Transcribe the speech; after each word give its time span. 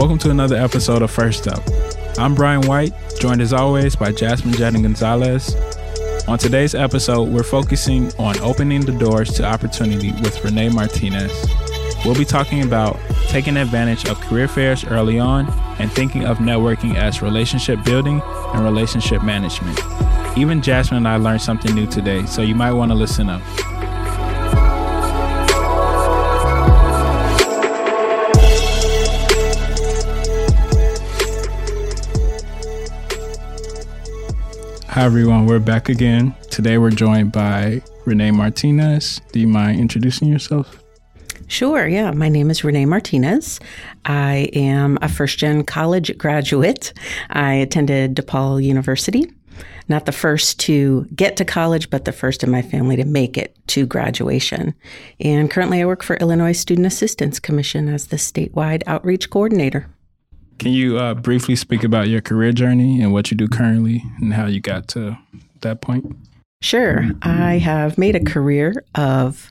Welcome 0.00 0.16
to 0.20 0.30
another 0.30 0.56
episode 0.56 1.02
of 1.02 1.10
First 1.10 1.46
Up. 1.46 1.62
I'm 2.16 2.34
Brian 2.34 2.62
White, 2.62 2.94
joined 3.20 3.42
as 3.42 3.52
always 3.52 3.94
by 3.94 4.12
Jasmine 4.12 4.54
Jaden 4.54 4.80
Gonzalez. 4.80 5.54
On 6.26 6.38
today's 6.38 6.74
episode, 6.74 7.28
we're 7.28 7.42
focusing 7.42 8.10
on 8.14 8.40
opening 8.40 8.80
the 8.80 8.92
doors 8.92 9.30
to 9.34 9.44
opportunity 9.44 10.12
with 10.22 10.42
Renee 10.42 10.70
Martinez. 10.70 11.46
We'll 12.02 12.14
be 12.14 12.24
talking 12.24 12.62
about 12.62 12.98
taking 13.28 13.58
advantage 13.58 14.08
of 14.08 14.18
career 14.22 14.48
fairs 14.48 14.84
early 14.84 15.18
on 15.18 15.50
and 15.78 15.92
thinking 15.92 16.24
of 16.24 16.38
networking 16.38 16.94
as 16.94 17.20
relationship 17.20 17.84
building 17.84 18.22
and 18.24 18.64
relationship 18.64 19.22
management. 19.22 19.78
Even 20.38 20.62
Jasmine 20.62 20.96
and 20.96 21.08
I 21.08 21.16
learned 21.16 21.42
something 21.42 21.74
new 21.74 21.86
today, 21.86 22.24
so 22.24 22.40
you 22.40 22.54
might 22.54 22.72
want 22.72 22.90
to 22.90 22.96
listen 22.96 23.28
up. 23.28 23.42
Hi, 34.90 35.04
everyone. 35.04 35.46
We're 35.46 35.60
back 35.60 35.88
again. 35.88 36.34
Today, 36.50 36.76
we're 36.76 36.90
joined 36.90 37.30
by 37.30 37.80
Renee 38.06 38.32
Martinez. 38.32 39.20
Do 39.30 39.38
you 39.38 39.46
mind 39.46 39.78
introducing 39.78 40.26
yourself? 40.26 40.82
Sure, 41.46 41.86
yeah. 41.86 42.10
My 42.10 42.28
name 42.28 42.50
is 42.50 42.64
Renee 42.64 42.86
Martinez. 42.86 43.60
I 44.04 44.50
am 44.52 44.98
a 45.00 45.08
first 45.08 45.38
gen 45.38 45.62
college 45.62 46.18
graduate. 46.18 46.92
I 47.30 47.52
attended 47.54 48.16
DePaul 48.16 48.64
University. 48.64 49.32
Not 49.88 50.06
the 50.06 50.12
first 50.12 50.58
to 50.60 51.06
get 51.14 51.36
to 51.36 51.44
college, 51.44 51.88
but 51.88 52.04
the 52.04 52.10
first 52.10 52.42
in 52.42 52.50
my 52.50 52.60
family 52.60 52.96
to 52.96 53.04
make 53.04 53.38
it 53.38 53.56
to 53.68 53.86
graduation. 53.86 54.74
And 55.20 55.48
currently, 55.48 55.80
I 55.80 55.86
work 55.86 56.02
for 56.02 56.16
Illinois 56.16 56.50
Student 56.50 56.88
Assistance 56.88 57.38
Commission 57.38 57.88
as 57.88 58.08
the 58.08 58.16
statewide 58.16 58.82
outreach 58.88 59.30
coordinator. 59.30 59.86
Can 60.60 60.72
you 60.72 60.98
uh, 60.98 61.14
briefly 61.14 61.56
speak 61.56 61.84
about 61.84 62.08
your 62.08 62.20
career 62.20 62.52
journey 62.52 63.00
and 63.00 63.14
what 63.14 63.30
you 63.30 63.36
do 63.36 63.48
currently 63.48 64.04
and 64.20 64.34
how 64.34 64.44
you 64.44 64.60
got 64.60 64.88
to 64.88 65.16
that 65.62 65.80
point? 65.80 66.14
Sure. 66.60 67.06
I 67.22 67.56
have 67.56 67.96
made 67.96 68.14
a 68.14 68.22
career 68.22 68.84
of 68.94 69.50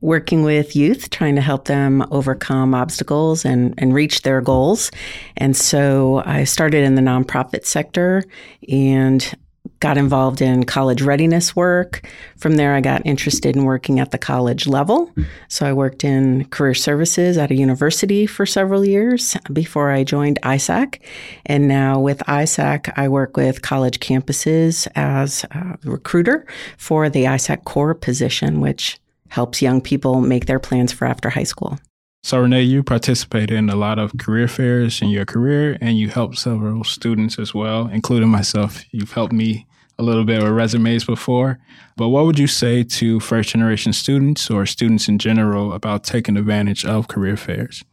working 0.00 0.42
with 0.42 0.74
youth, 0.74 1.10
trying 1.10 1.36
to 1.36 1.40
help 1.40 1.66
them 1.66 2.04
overcome 2.10 2.74
obstacles 2.74 3.44
and, 3.44 3.74
and 3.78 3.94
reach 3.94 4.22
their 4.22 4.40
goals. 4.40 4.90
And 5.36 5.56
so 5.56 6.20
I 6.26 6.42
started 6.42 6.82
in 6.82 6.96
the 6.96 7.02
nonprofit 7.02 7.64
sector 7.64 8.24
and 8.68 9.32
got 9.80 9.98
involved 9.98 10.40
in 10.40 10.64
college 10.64 11.02
readiness 11.02 11.56
work. 11.56 12.06
From 12.36 12.56
there, 12.56 12.74
I 12.74 12.80
got 12.80 13.04
interested 13.04 13.56
in 13.56 13.64
working 13.64 13.98
at 13.98 14.10
the 14.10 14.18
college 14.18 14.66
level. 14.66 15.10
So 15.48 15.66
I 15.66 15.72
worked 15.72 16.04
in 16.04 16.44
career 16.46 16.74
services 16.74 17.36
at 17.38 17.50
a 17.50 17.54
university 17.54 18.26
for 18.26 18.46
several 18.46 18.84
years 18.84 19.36
before 19.52 19.90
I 19.90 20.04
joined 20.04 20.38
ISAC. 20.42 21.00
And 21.46 21.68
now 21.68 21.98
with 21.98 22.18
ISAC, 22.20 22.92
I 22.96 23.08
work 23.08 23.36
with 23.36 23.62
college 23.62 24.00
campuses 24.00 24.86
as 24.94 25.44
a 25.50 25.78
recruiter 25.84 26.46
for 26.76 27.08
the 27.08 27.24
ISACorps 27.24 28.00
position, 28.00 28.60
which 28.60 28.98
helps 29.28 29.62
young 29.62 29.80
people 29.80 30.20
make 30.20 30.46
their 30.46 30.58
plans 30.58 30.92
for 30.92 31.06
after 31.06 31.30
high 31.30 31.44
school. 31.44 31.78
So, 32.22 32.38
Renee, 32.38 32.62
you 32.62 32.82
participated 32.82 33.56
in 33.56 33.70
a 33.70 33.76
lot 33.76 33.98
of 33.98 34.16
career 34.18 34.46
fairs 34.46 35.00
in 35.00 35.08
your 35.08 35.24
career, 35.24 35.78
and 35.80 35.98
you 35.98 36.10
helped 36.10 36.38
several 36.38 36.84
students 36.84 37.38
as 37.38 37.54
well, 37.54 37.88
including 37.88 38.28
myself. 38.28 38.84
You've 38.92 39.12
helped 39.12 39.32
me 39.32 39.66
a 39.98 40.02
little 40.02 40.24
bit 40.24 40.42
with 40.42 40.52
resumes 40.52 41.04
before. 41.04 41.58
But 41.96 42.08
what 42.08 42.26
would 42.26 42.38
you 42.38 42.46
say 42.46 42.84
to 42.84 43.20
first 43.20 43.50
generation 43.50 43.92
students 43.92 44.50
or 44.50 44.66
students 44.66 45.08
in 45.08 45.18
general 45.18 45.72
about 45.72 46.04
taking 46.04 46.36
advantage 46.36 46.84
of 46.84 47.08
career 47.08 47.36
fairs? 47.36 47.84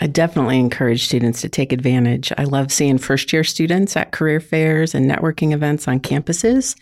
I 0.00 0.06
definitely 0.06 0.58
encourage 0.58 1.06
students 1.06 1.40
to 1.40 1.48
take 1.48 1.72
advantage. 1.72 2.30
I 2.36 2.44
love 2.44 2.70
seeing 2.70 2.98
first 2.98 3.32
year 3.32 3.42
students 3.42 3.96
at 3.96 4.12
career 4.12 4.38
fairs 4.38 4.94
and 4.94 5.10
networking 5.10 5.52
events 5.52 5.88
on 5.88 6.00
campuses 6.00 6.76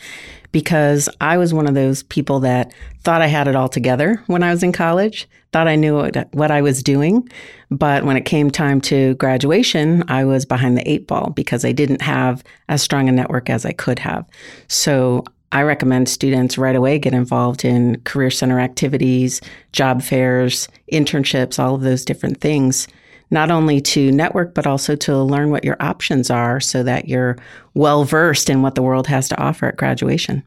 because 0.53 1.09
I 1.21 1.39
was 1.39 1.55
one 1.55 1.66
of 1.66 1.75
those 1.75 2.03
people 2.03 2.41
that 2.41 2.72
thought 3.05 3.22
I 3.22 3.27
had 3.27 3.47
it 3.47 3.55
all 3.55 3.69
together 3.69 4.22
when 4.27 4.43
I 4.43 4.50
was 4.50 4.62
in 4.62 4.72
college, 4.72 5.28
thought 5.53 5.69
I 5.69 5.77
knew 5.77 5.97
what, 5.97 6.34
what 6.34 6.50
I 6.50 6.62
was 6.62 6.83
doing. 6.83 7.28
But 7.71 8.05
when 8.05 8.16
it 8.16 8.25
came 8.25 8.50
time 8.50 8.81
to 8.83 9.15
graduation, 9.15 10.03
I 10.09 10.25
was 10.25 10.45
behind 10.45 10.77
the 10.77 10.91
eight 10.91 11.06
ball 11.06 11.31
because 11.31 11.65
I 11.65 11.72
didn't 11.72 12.03
have 12.03 12.43
as 12.69 12.83
strong 12.83 13.09
a 13.09 13.12
network 13.12 13.49
as 13.49 13.65
I 13.65 13.72
could 13.72 13.99
have. 14.00 14.27
So 14.69 15.25
I 15.53 15.62
recommend 15.62 16.09
students 16.09 16.59
right 16.59 16.77
away 16.77 16.99
get 16.99 17.15
involved 17.15 17.65
in 17.65 18.01
career 18.01 18.31
center 18.31 18.61
activities, 18.61 19.41
job 19.73 20.03
fairs, 20.03 20.69
internships, 20.93 21.59
all 21.59 21.75
of 21.75 21.83
those 21.83 22.05
different 22.05 22.41
things, 22.41 22.89
not 23.31 23.51
only 23.51 23.81
to 23.81 24.12
network, 24.12 24.55
but 24.55 24.67
also 24.67 24.97
to 24.97 25.17
learn 25.17 25.51
what 25.51 25.65
your 25.65 25.77
options 25.81 26.31
are 26.31 26.61
so 26.61 26.83
that 26.83 27.09
you're 27.09 27.37
well 27.75 28.05
versed 28.05 28.51
in 28.51 28.62
what 28.62 28.75
the 28.75 28.83
world 28.83 29.07
has 29.07 29.29
to 29.29 29.41
offer 29.41 29.67
at 29.67 29.77
graduation. 29.77 30.43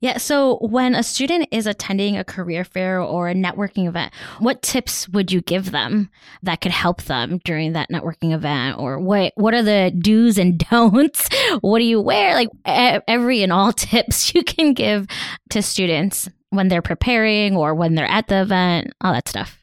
Yeah. 0.00 0.18
So 0.18 0.58
when 0.58 0.94
a 0.94 1.02
student 1.02 1.48
is 1.50 1.66
attending 1.66 2.16
a 2.16 2.24
career 2.24 2.64
fair 2.64 3.00
or 3.00 3.28
a 3.28 3.34
networking 3.34 3.86
event, 3.86 4.12
what 4.38 4.62
tips 4.62 5.08
would 5.08 5.32
you 5.32 5.40
give 5.40 5.70
them 5.70 6.10
that 6.42 6.60
could 6.60 6.72
help 6.72 7.02
them 7.02 7.40
during 7.44 7.72
that 7.72 7.90
networking 7.90 8.32
event? 8.32 8.78
Or 8.78 8.98
what, 8.98 9.32
what 9.36 9.54
are 9.54 9.62
the 9.62 9.92
do's 9.98 10.38
and 10.38 10.58
don'ts? 10.70 11.28
What 11.60 11.80
do 11.80 11.84
you 11.84 12.00
wear? 12.00 12.34
Like 12.34 12.48
every 12.64 13.42
and 13.42 13.52
all 13.52 13.72
tips 13.72 14.34
you 14.34 14.42
can 14.42 14.72
give 14.72 15.06
to 15.50 15.62
students 15.62 16.28
when 16.50 16.68
they're 16.68 16.82
preparing 16.82 17.56
or 17.56 17.74
when 17.74 17.94
they're 17.94 18.06
at 18.06 18.28
the 18.28 18.42
event, 18.42 18.92
all 19.00 19.12
that 19.12 19.28
stuff. 19.28 19.58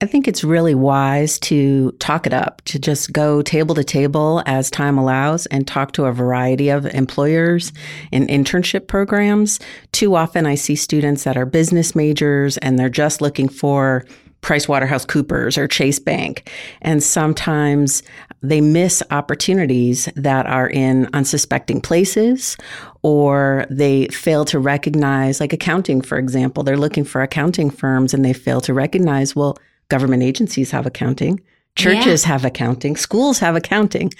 I 0.00 0.06
think 0.06 0.28
it's 0.28 0.44
really 0.44 0.74
wise 0.74 1.38
to 1.40 1.92
talk 1.92 2.26
it 2.26 2.34
up, 2.34 2.60
to 2.66 2.78
just 2.78 3.12
go 3.12 3.40
table 3.40 3.74
to 3.74 3.84
table 3.84 4.42
as 4.44 4.70
time 4.70 4.98
allows 4.98 5.46
and 5.46 5.66
talk 5.66 5.92
to 5.92 6.04
a 6.04 6.12
variety 6.12 6.68
of 6.68 6.84
employers 6.84 7.72
and 8.12 8.28
internship 8.28 8.86
programs. 8.86 9.60
Too 9.92 10.14
often 10.14 10.44
I 10.44 10.56
see 10.56 10.76
students 10.76 11.24
that 11.24 11.38
are 11.38 11.46
business 11.46 11.94
majors 11.94 12.58
and 12.58 12.78
they're 12.78 12.90
just 12.90 13.22
looking 13.22 13.48
for 13.48 14.04
PricewaterhouseCoopers 14.42 15.56
or 15.56 15.66
Chase 15.66 15.98
Bank. 15.98 16.50
And 16.82 17.02
sometimes 17.02 18.02
they 18.42 18.60
miss 18.60 19.02
opportunities 19.10 20.06
that 20.16 20.44
are 20.46 20.68
in 20.68 21.08
unsuspecting 21.14 21.80
places 21.80 22.58
or 23.02 23.64
they 23.70 24.08
fail 24.08 24.44
to 24.46 24.58
recognize, 24.58 25.40
like 25.40 25.54
accounting, 25.54 26.02
for 26.02 26.18
example. 26.18 26.62
They're 26.62 26.76
looking 26.76 27.04
for 27.04 27.22
accounting 27.22 27.70
firms 27.70 28.12
and 28.12 28.22
they 28.22 28.34
fail 28.34 28.60
to 28.62 28.74
recognize, 28.74 29.34
well, 29.34 29.56
government 29.88 30.22
agencies 30.22 30.70
have 30.70 30.86
accounting. 30.86 31.40
Churches 31.76 32.22
yeah. 32.22 32.28
have 32.28 32.44
accounting, 32.44 32.94
schools 32.94 33.40
have 33.40 33.56
accounting, 33.56 34.12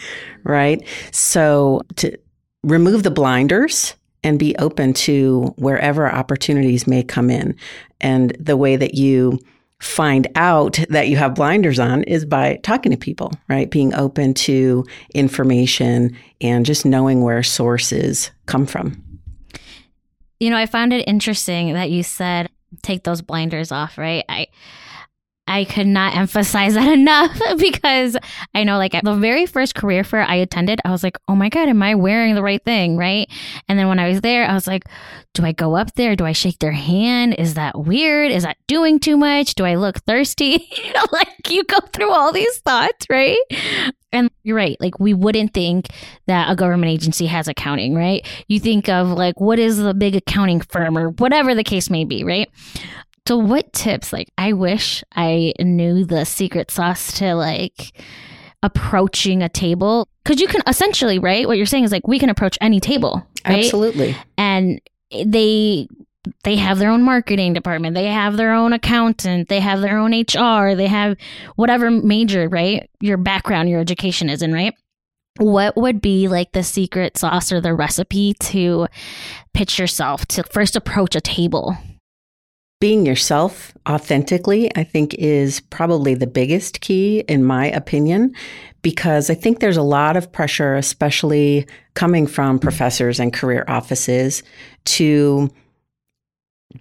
right? 0.42 0.84
So 1.12 1.82
to 1.96 2.18
remove 2.64 3.04
the 3.04 3.12
blinders 3.12 3.94
and 4.24 4.38
be 4.38 4.56
open 4.56 4.92
to 4.94 5.54
wherever 5.56 6.10
opportunities 6.10 6.86
may 6.86 7.04
come 7.04 7.30
in. 7.30 7.54
And 8.00 8.36
the 8.40 8.56
way 8.56 8.74
that 8.74 8.94
you 8.94 9.38
find 9.80 10.26
out 10.34 10.78
that 10.88 11.08
you 11.08 11.16
have 11.16 11.34
blinders 11.34 11.78
on 11.78 12.02
is 12.04 12.24
by 12.24 12.58
talking 12.62 12.90
to 12.90 12.98
people, 12.98 13.32
right? 13.48 13.70
Being 13.70 13.94
open 13.94 14.32
to 14.34 14.84
information 15.14 16.16
and 16.40 16.64
just 16.64 16.86
knowing 16.86 17.22
where 17.22 17.42
sources 17.42 18.30
come 18.46 18.66
from. 18.66 19.00
You 20.40 20.50
know, 20.50 20.56
I 20.56 20.66
found 20.66 20.92
it 20.92 21.06
interesting 21.06 21.74
that 21.74 21.90
you 21.90 22.02
said 22.02 22.48
take 22.82 23.04
those 23.04 23.22
blinders 23.22 23.70
off, 23.70 23.98
right? 23.98 24.24
I 24.28 24.46
I 25.46 25.64
could 25.64 25.86
not 25.86 26.16
emphasize 26.16 26.74
that 26.74 26.92
enough 26.92 27.38
because 27.58 28.16
I 28.54 28.64
know, 28.64 28.78
like, 28.78 28.92
the 29.02 29.14
very 29.14 29.46
first 29.46 29.74
career 29.74 30.04
fair 30.04 30.22
I 30.22 30.36
attended, 30.36 30.80
I 30.84 30.90
was 30.90 31.02
like, 31.02 31.18
oh 31.28 31.34
my 31.34 31.48
God, 31.48 31.68
am 31.68 31.82
I 31.82 31.94
wearing 31.94 32.34
the 32.34 32.42
right 32.42 32.62
thing? 32.64 32.96
Right. 32.96 33.30
And 33.68 33.78
then 33.78 33.88
when 33.88 33.98
I 33.98 34.08
was 34.08 34.20
there, 34.20 34.48
I 34.48 34.54
was 34.54 34.66
like, 34.66 34.84
do 35.34 35.44
I 35.44 35.52
go 35.52 35.74
up 35.74 35.94
there? 35.94 36.14
Do 36.14 36.24
I 36.24 36.32
shake 36.32 36.60
their 36.60 36.72
hand? 36.72 37.34
Is 37.38 37.54
that 37.54 37.78
weird? 37.78 38.30
Is 38.30 38.44
that 38.44 38.56
doing 38.68 39.00
too 39.00 39.16
much? 39.16 39.54
Do 39.54 39.64
I 39.64 39.74
look 39.74 39.98
thirsty? 40.04 40.68
you 40.84 40.92
know, 40.92 41.04
like, 41.12 41.50
you 41.50 41.64
go 41.64 41.80
through 41.92 42.10
all 42.10 42.32
these 42.32 42.58
thoughts, 42.58 43.06
right? 43.10 43.38
And 44.12 44.30
you're 44.44 44.56
right. 44.56 44.76
Like, 44.78 45.00
we 45.00 45.12
wouldn't 45.12 45.52
think 45.52 45.88
that 46.28 46.50
a 46.50 46.54
government 46.54 46.92
agency 46.92 47.26
has 47.26 47.48
accounting, 47.48 47.96
right? 47.96 48.24
You 48.46 48.60
think 48.60 48.88
of, 48.88 49.08
like, 49.08 49.40
what 49.40 49.58
is 49.58 49.78
the 49.78 49.92
big 49.92 50.14
accounting 50.14 50.60
firm 50.60 50.96
or 50.96 51.10
whatever 51.10 51.54
the 51.54 51.64
case 51.64 51.90
may 51.90 52.04
be, 52.04 52.22
right? 52.22 52.48
So, 53.26 53.38
what 53.38 53.72
tips? 53.72 54.12
Like, 54.12 54.30
I 54.36 54.52
wish 54.52 55.02
I 55.14 55.54
knew 55.58 56.04
the 56.04 56.24
secret 56.26 56.70
sauce 56.70 57.18
to 57.18 57.34
like 57.34 57.92
approaching 58.62 59.42
a 59.42 59.48
table 59.48 60.08
because 60.22 60.40
you 60.40 60.48
can 60.48 60.62
essentially, 60.66 61.18
right? 61.18 61.46
What 61.46 61.56
you're 61.56 61.66
saying 61.66 61.84
is 61.84 61.92
like 61.92 62.08
we 62.08 62.18
can 62.18 62.30
approach 62.30 62.58
any 62.60 62.80
table, 62.80 63.26
right? 63.46 63.64
Absolutely. 63.64 64.16
And 64.36 64.80
they 65.24 65.88
they 66.42 66.56
have 66.56 66.78
their 66.78 66.90
own 66.90 67.02
marketing 67.02 67.52
department, 67.52 67.94
they 67.94 68.06
have 68.06 68.36
their 68.36 68.52
own 68.52 68.72
accountant, 68.72 69.48
they 69.48 69.60
have 69.60 69.80
their 69.80 69.98
own 69.98 70.12
HR, 70.12 70.74
they 70.74 70.86
have 70.86 71.16
whatever 71.56 71.90
major, 71.90 72.48
right? 72.48 72.88
Your 73.00 73.18
background, 73.18 73.68
your 73.68 73.80
education 73.80 74.30
is 74.30 74.42
in, 74.42 74.52
right? 74.52 74.74
What 75.38 75.76
would 75.76 76.00
be 76.00 76.28
like 76.28 76.52
the 76.52 76.62
secret 76.62 77.18
sauce 77.18 77.52
or 77.52 77.60
the 77.60 77.74
recipe 77.74 78.34
to 78.34 78.86
pitch 79.52 79.78
yourself 79.78 80.24
to 80.26 80.42
first 80.44 80.76
approach 80.76 81.14
a 81.14 81.20
table? 81.20 81.76
Being 82.84 83.06
yourself 83.06 83.72
authentically, 83.88 84.70
I 84.76 84.84
think, 84.84 85.14
is 85.14 85.60
probably 85.60 86.14
the 86.14 86.26
biggest 86.26 86.82
key, 86.82 87.20
in 87.20 87.42
my 87.42 87.68
opinion, 87.70 88.34
because 88.82 89.30
I 89.30 89.34
think 89.34 89.60
there's 89.60 89.78
a 89.78 89.82
lot 89.82 90.18
of 90.18 90.30
pressure, 90.30 90.74
especially 90.74 91.66
coming 91.94 92.26
from 92.26 92.58
professors 92.58 93.18
and 93.18 93.32
career 93.32 93.64
offices, 93.68 94.42
to 94.84 95.48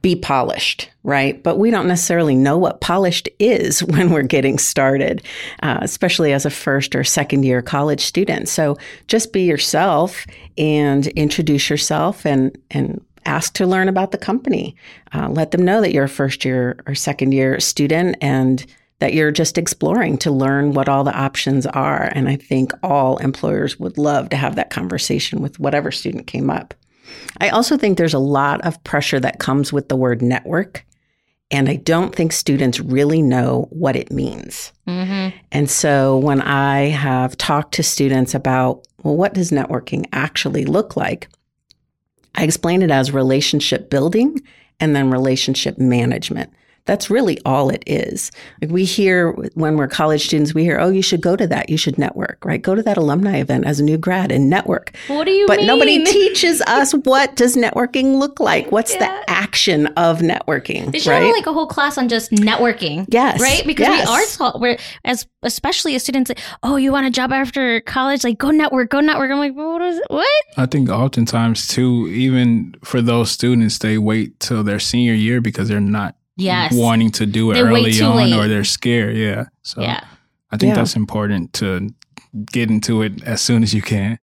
be 0.02 0.14
polished, 0.14 0.90
right? 1.04 1.42
But 1.42 1.58
we 1.58 1.72
don't 1.72 1.88
necessarily 1.88 2.36
know 2.36 2.58
what 2.58 2.82
polished 2.82 3.30
is 3.40 3.82
when 3.84 4.10
we're 4.10 4.24
getting 4.24 4.58
started, 4.58 5.24
uh, 5.62 5.78
especially 5.82 6.34
as 6.34 6.46
a 6.46 6.50
first 6.50 6.98
or 6.98 7.06
second 7.06 7.44
year 7.46 7.62
college 7.62 8.02
student. 8.02 8.50
So 8.50 8.78
just 9.08 9.32
be 9.32 9.44
yourself 9.44 10.26
and 10.58 11.08
introduce 11.08 11.70
yourself 11.70 12.26
and, 12.26 12.58
and 12.72 13.00
ask 13.25 13.54
to 13.54 13.68
learn 13.68 13.90
about 13.90 14.12
the 14.12 14.18
company. 14.18 14.75
Uh, 15.14 15.30
let 15.30 15.52
them 15.52 15.64
know 15.64 15.81
that 15.81 15.94
you're 15.94 16.06
a 16.06 16.10
first 16.10 16.46
year 16.46 16.80
or 16.88 16.96
second 16.96 17.34
year 17.34 17.60
student 17.60 18.16
and 18.22 18.66
that 19.00 19.14
you're 19.14 19.31
just 19.31 19.58
exploring 19.58 20.18
to 20.18 20.31
learn 20.31 20.74
what 20.74 20.88
all 20.88 21.04
the 21.04 21.18
options 21.18 21.66
are. 21.66 22.04
And 22.14 22.30
I 22.30 22.38
think 22.38 22.72
all 22.84 23.18
employers 23.18 23.78
would 23.78 23.98
love 23.98 24.30
to 24.30 24.38
have 24.38 24.56
that 24.56 24.70
conversation 24.70 25.42
with 25.42 25.60
whatever 25.60 25.92
student 25.92 26.28
came 26.28 26.50
up. 26.50 26.74
I 27.42 27.50
also 27.50 27.78
think 27.78 27.98
there's 27.98 28.14
a 28.14 28.20
lot 28.20 28.62
of 28.62 28.81
pressure 28.84 29.20
that 29.20 29.40
comes 29.40 29.74
with 29.74 29.90
the 29.90 29.96
word 29.96 30.22
network. 30.22 30.86
And 31.52 31.70
I 31.70 31.75
don't 31.75 32.16
think 32.16 32.31
students 32.31 32.80
really 32.80 33.22
know 33.22 33.68
what 33.70 33.96
it 33.96 34.12
means. 34.12 34.72
Mm-hmm. 34.88 35.38
And 35.52 35.70
so 35.70 36.18
when 36.18 36.42
I 36.42 36.86
have 36.86 37.38
talked 37.38 37.74
to 37.75 37.84
students 37.84 38.34
about, 38.34 38.88
well, 39.04 39.16
what 39.16 39.34
does 39.34 39.52
networking 39.52 40.06
actually 40.14 40.66
look 40.66 40.96
like? 40.96 41.28
I 42.36 42.44
explain 42.44 42.82
it 42.82 42.92
as 42.92 43.12
relationship 43.12 43.90
building 43.90 44.42
and 44.80 44.96
then 44.96 45.12
relationship 45.12 45.78
management. 45.78 46.52
That's 46.86 47.10
really 47.10 47.40
all 47.46 47.70
it 47.70 47.84
is. 47.88 48.32
Like 48.62 48.72
we 48.72 48.84
hear 48.84 49.32
when 49.54 49.78
we're 49.78 49.88
college 49.88 50.26
students, 50.26 50.54
we 50.54 50.64
hear, 50.64 50.80
"Oh, 50.80 50.90
you 50.90 51.02
should 51.02 51.22
go 51.22 51.36
to 51.36 51.48
that. 51.48 51.70
You 51.70 51.78
should 51.78 51.98
network, 51.98 52.44
right? 52.44 52.62
Go 52.62 52.76
to 52.76 52.84
that 52.84 52.98
alumni 52.98 53.38
event 53.38 53.66
as 53.66 53.80
a 53.80 53.84
new 53.84 53.98
grad 53.98 54.32
and 54.32 54.50
network." 54.50 54.92
What 55.08 55.24
do 55.26 55.32
you 55.32 55.48
but 55.48 55.60
mean? 55.60 55.68
nobody 55.68 56.04
teaches 56.04 56.62
us 56.68 56.94
what 56.94 57.36
does 57.36 57.56
networking 57.56 58.20
look 58.20 58.40
like. 58.40 58.72
What's 58.72 58.94
yeah. 58.94 59.00
the 59.00 59.30
action 59.30 59.88
of 59.96 60.20
networking? 60.20 60.92
They 60.92 61.00
should 61.00 61.12
right? 61.12 61.24
have 61.24 61.36
like 61.36 61.46
a 61.46 61.54
whole 61.54 61.68
class 61.68 61.98
on 61.98 62.10
just 62.10 62.32
networking. 62.32 63.06
Yes, 63.10 63.40
right. 63.40 63.66
Because 63.66 63.88
yes. 63.88 64.08
we 64.08 64.14
are 64.14 64.26
taught, 64.38 64.60
we're 64.60 64.78
as 65.06 65.26
especially 65.44 65.96
as 65.96 66.04
students. 66.04 66.30
Like, 66.30 66.40
oh, 66.64 66.76
you 66.76 66.92
want 66.92 67.08
a 67.08 67.12
job 67.12 67.32
after 67.32 67.80
college? 67.82 68.26
Like, 68.26 68.38
go 68.38 68.52
network, 68.52 68.90
go 68.90 69.00
network. 69.00 69.32
I'm 69.32 69.38
like, 69.38 69.56
what 69.56 69.82
is 69.82 70.00
it? 70.00 70.06
what? 70.10 70.44
I 70.58 70.66
think 70.66 70.90
oftentimes 70.90 71.68
too, 71.68 72.08
even 72.10 72.76
for 72.84 73.02
those 73.02 73.32
students, 73.32 73.78
they 73.80 73.98
wait 73.98 74.40
till 74.40 74.64
their 74.64 74.80
senior 74.80 75.14
year 75.14 75.40
because 75.40 75.70
they're 75.70 75.80
not 75.80 76.16
yes. 76.36 76.74
wanting 76.74 77.12
to 77.12 77.26
do 77.26 77.52
it 77.52 77.56
They 77.56 77.64
wait 77.64 77.70
early 77.70 78.02
on 78.02 78.16
late. 78.18 78.34
or 78.34 78.48
they're 78.48 78.64
scared. 78.64 79.16
Yeah. 79.18 79.46
So 79.62 79.82
Yeah. 79.82 80.02
I 80.52 80.58
think 80.58 80.70
Yeah. 80.72 80.76
that's 80.76 80.96
important 80.96 81.54
to 81.54 81.90
get 82.52 82.70
into 82.70 83.02
it 83.02 83.24
as 83.24 83.42
soon 83.42 83.64
as 83.64 83.74
you 83.74 83.82
can. 83.82 84.18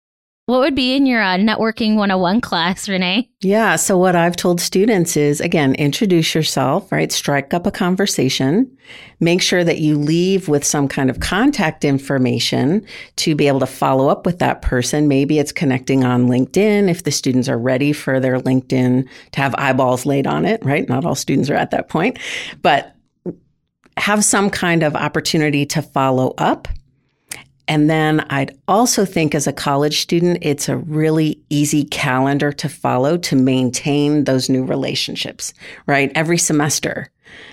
What 0.46 0.60
would 0.60 0.76
be 0.76 0.94
in 0.94 1.06
your 1.06 1.20
uh, 1.20 1.38
networking 1.38 1.96
101 1.96 2.40
class, 2.40 2.88
Renee? 2.88 3.28
Yeah. 3.40 3.74
So, 3.74 3.98
what 3.98 4.14
I've 4.14 4.36
told 4.36 4.60
students 4.60 5.16
is 5.16 5.40
again, 5.40 5.74
introduce 5.74 6.36
yourself, 6.36 6.92
right? 6.92 7.10
Strike 7.10 7.52
up 7.52 7.66
a 7.66 7.72
conversation. 7.72 8.70
Make 9.18 9.42
sure 9.42 9.64
that 9.64 9.80
you 9.80 9.98
leave 9.98 10.46
with 10.46 10.64
some 10.64 10.86
kind 10.86 11.10
of 11.10 11.18
contact 11.18 11.84
information 11.84 12.86
to 13.16 13.34
be 13.34 13.48
able 13.48 13.58
to 13.58 13.66
follow 13.66 14.08
up 14.08 14.24
with 14.24 14.38
that 14.38 14.62
person. 14.62 15.08
Maybe 15.08 15.40
it's 15.40 15.50
connecting 15.50 16.04
on 16.04 16.28
LinkedIn 16.28 16.88
if 16.88 17.02
the 17.02 17.10
students 17.10 17.48
are 17.48 17.58
ready 17.58 17.92
for 17.92 18.20
their 18.20 18.38
LinkedIn 18.38 19.08
to 19.32 19.40
have 19.40 19.52
eyeballs 19.58 20.06
laid 20.06 20.28
on 20.28 20.44
it, 20.44 20.64
right? 20.64 20.88
Not 20.88 21.04
all 21.04 21.16
students 21.16 21.50
are 21.50 21.54
at 21.54 21.72
that 21.72 21.88
point, 21.88 22.20
but 22.62 22.94
have 23.96 24.24
some 24.24 24.50
kind 24.50 24.84
of 24.84 24.94
opportunity 24.94 25.66
to 25.66 25.82
follow 25.82 26.34
up. 26.38 26.68
And 27.68 27.90
then 27.90 28.20
I'd 28.30 28.56
also 28.68 29.04
think 29.04 29.34
as 29.34 29.46
a 29.46 29.52
college 29.52 30.00
student, 30.00 30.38
it's 30.42 30.68
a 30.68 30.76
really 30.76 31.40
easy 31.50 31.84
calendar 31.84 32.52
to 32.52 32.68
follow 32.68 33.16
to 33.18 33.36
maintain 33.36 34.24
those 34.24 34.48
new 34.48 34.64
relationships, 34.64 35.52
right? 35.86 36.12
Every 36.14 36.38
semester. 36.38 37.10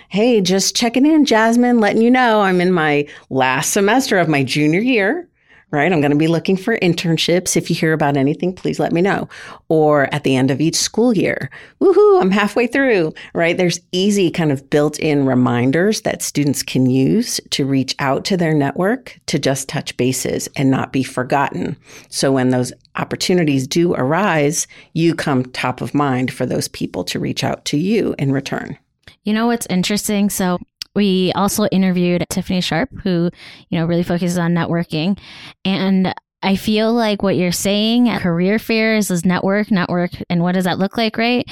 Hey, 0.10 0.42
just 0.42 0.76
checking 0.76 1.06
in, 1.06 1.26
Jasmine, 1.26 1.80
letting 1.80 2.02
you 2.04 2.12
know 2.12 2.42
I'm 2.42 2.62
in 2.62 2.72
my 2.72 3.08
last 3.32 3.74
semester 3.74 4.20
of 4.20 4.30
my 4.30 4.44
junior 4.44 4.80
year, 4.80 5.28
right? 5.74 5.92
I'm 5.92 6.00
going 6.02 6.12
to 6.12 6.18
be 6.18 6.28
looking 6.28 6.56
for 6.56 6.78
internships. 6.78 7.58
If 7.58 7.70
you 7.70 7.76
hear 7.76 7.94
about 7.94 8.16
anything, 8.16 8.54
please 8.54 8.80
let 8.80 8.94
me 8.94 9.02
know. 9.02 9.28
Or 9.70 10.08
at 10.14 10.24
the 10.24 10.36
end 10.36 10.52
of 10.52 10.62
each 10.62 10.76
school 10.76 11.18
year, 11.18 11.50
woohoo, 11.82 12.22
I'm 12.22 12.30
halfway 12.30 12.68
through, 12.68 13.14
right? 13.34 13.58
There's 13.58 13.80
easy 13.92 14.30
kind 14.30 14.52
of 14.52 14.70
built 14.70 15.00
in 15.00 15.26
reminders 15.26 16.02
that 16.02 16.22
students 16.22 16.62
can 16.62 16.90
use 16.90 17.42
to 17.50 17.66
reach 17.66 17.96
out 17.98 18.24
to 18.26 18.38
their 18.38 18.54
network 18.54 19.20
to 19.26 19.40
just 19.40 19.68
touch 19.68 19.98
bases 19.98 20.48
and 20.56 20.70
not 20.70 20.94
be 20.94 21.04
forgotten. 21.04 21.76
So 22.10 22.32
when 22.32 22.52
those 22.52 22.72
opportunities 22.96 23.66
do 23.66 23.96
arise, 23.96 24.68
you 24.94 25.16
come 25.16 25.44
top 25.44 25.82
of 25.82 25.96
mind 25.96 26.32
for 26.32 26.46
those 26.46 26.68
people 26.68 27.04
to 27.06 27.20
reach 27.20 27.44
out 27.44 27.66
to 27.66 27.78
you 27.78 28.14
in 28.20 28.32
return. 28.32 28.78
You 29.24 29.34
know 29.34 29.48
what's 29.48 29.66
interesting? 29.68 30.30
So 30.30 30.60
we 30.96 31.32
also 31.34 31.66
interviewed 31.66 32.26
Tiffany 32.30 32.62
Sharp, 32.62 32.90
who, 33.04 33.30
you 33.70 33.80
know, 33.80 33.86
really 33.86 34.04
focuses 34.04 34.38
on 34.38 34.54
networking. 34.54 35.18
And 35.66 36.14
I 36.44 36.56
feel 36.56 36.94
like 36.94 37.24
what 37.24 37.38
you're 37.38 37.52
saying, 37.52 38.10
at 38.10 38.22
career 38.22 38.60
fairs 38.60 39.10
is 39.10 39.26
network, 39.26 39.72
network, 39.72 40.12
and 40.30 40.42
what 40.42 40.54
does 40.54 40.66
that 40.66 40.78
look 40.78 40.98
like, 40.98 41.18
right? 41.18 41.50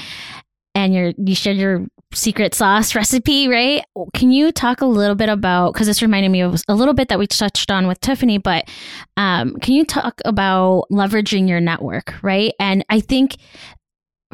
And 0.74 0.94
you're 0.94 1.12
you 1.18 1.34
shared 1.34 1.56
your 1.56 1.86
secret 2.12 2.54
sauce 2.54 2.94
recipe, 2.94 3.48
right? 3.48 3.84
Can 4.14 4.30
you 4.30 4.52
talk 4.52 4.80
a 4.80 4.86
little 4.86 5.16
bit 5.16 5.28
about 5.28 5.72
because 5.72 5.86
this 5.86 6.02
reminded 6.02 6.30
me 6.30 6.42
of 6.42 6.62
a 6.68 6.74
little 6.74 6.94
bit 6.94 7.08
that 7.08 7.18
we 7.18 7.26
touched 7.26 7.70
on 7.70 7.86
with 7.86 8.00
Tiffany, 8.00 8.38
but 8.38 8.68
um, 9.16 9.56
can 9.56 9.74
you 9.74 9.84
talk 9.84 10.20
about 10.24 10.84
leveraging 10.92 11.48
your 11.48 11.60
network, 11.60 12.14
right? 12.22 12.52
And 12.60 12.84
I 12.90 13.00
think 13.00 13.36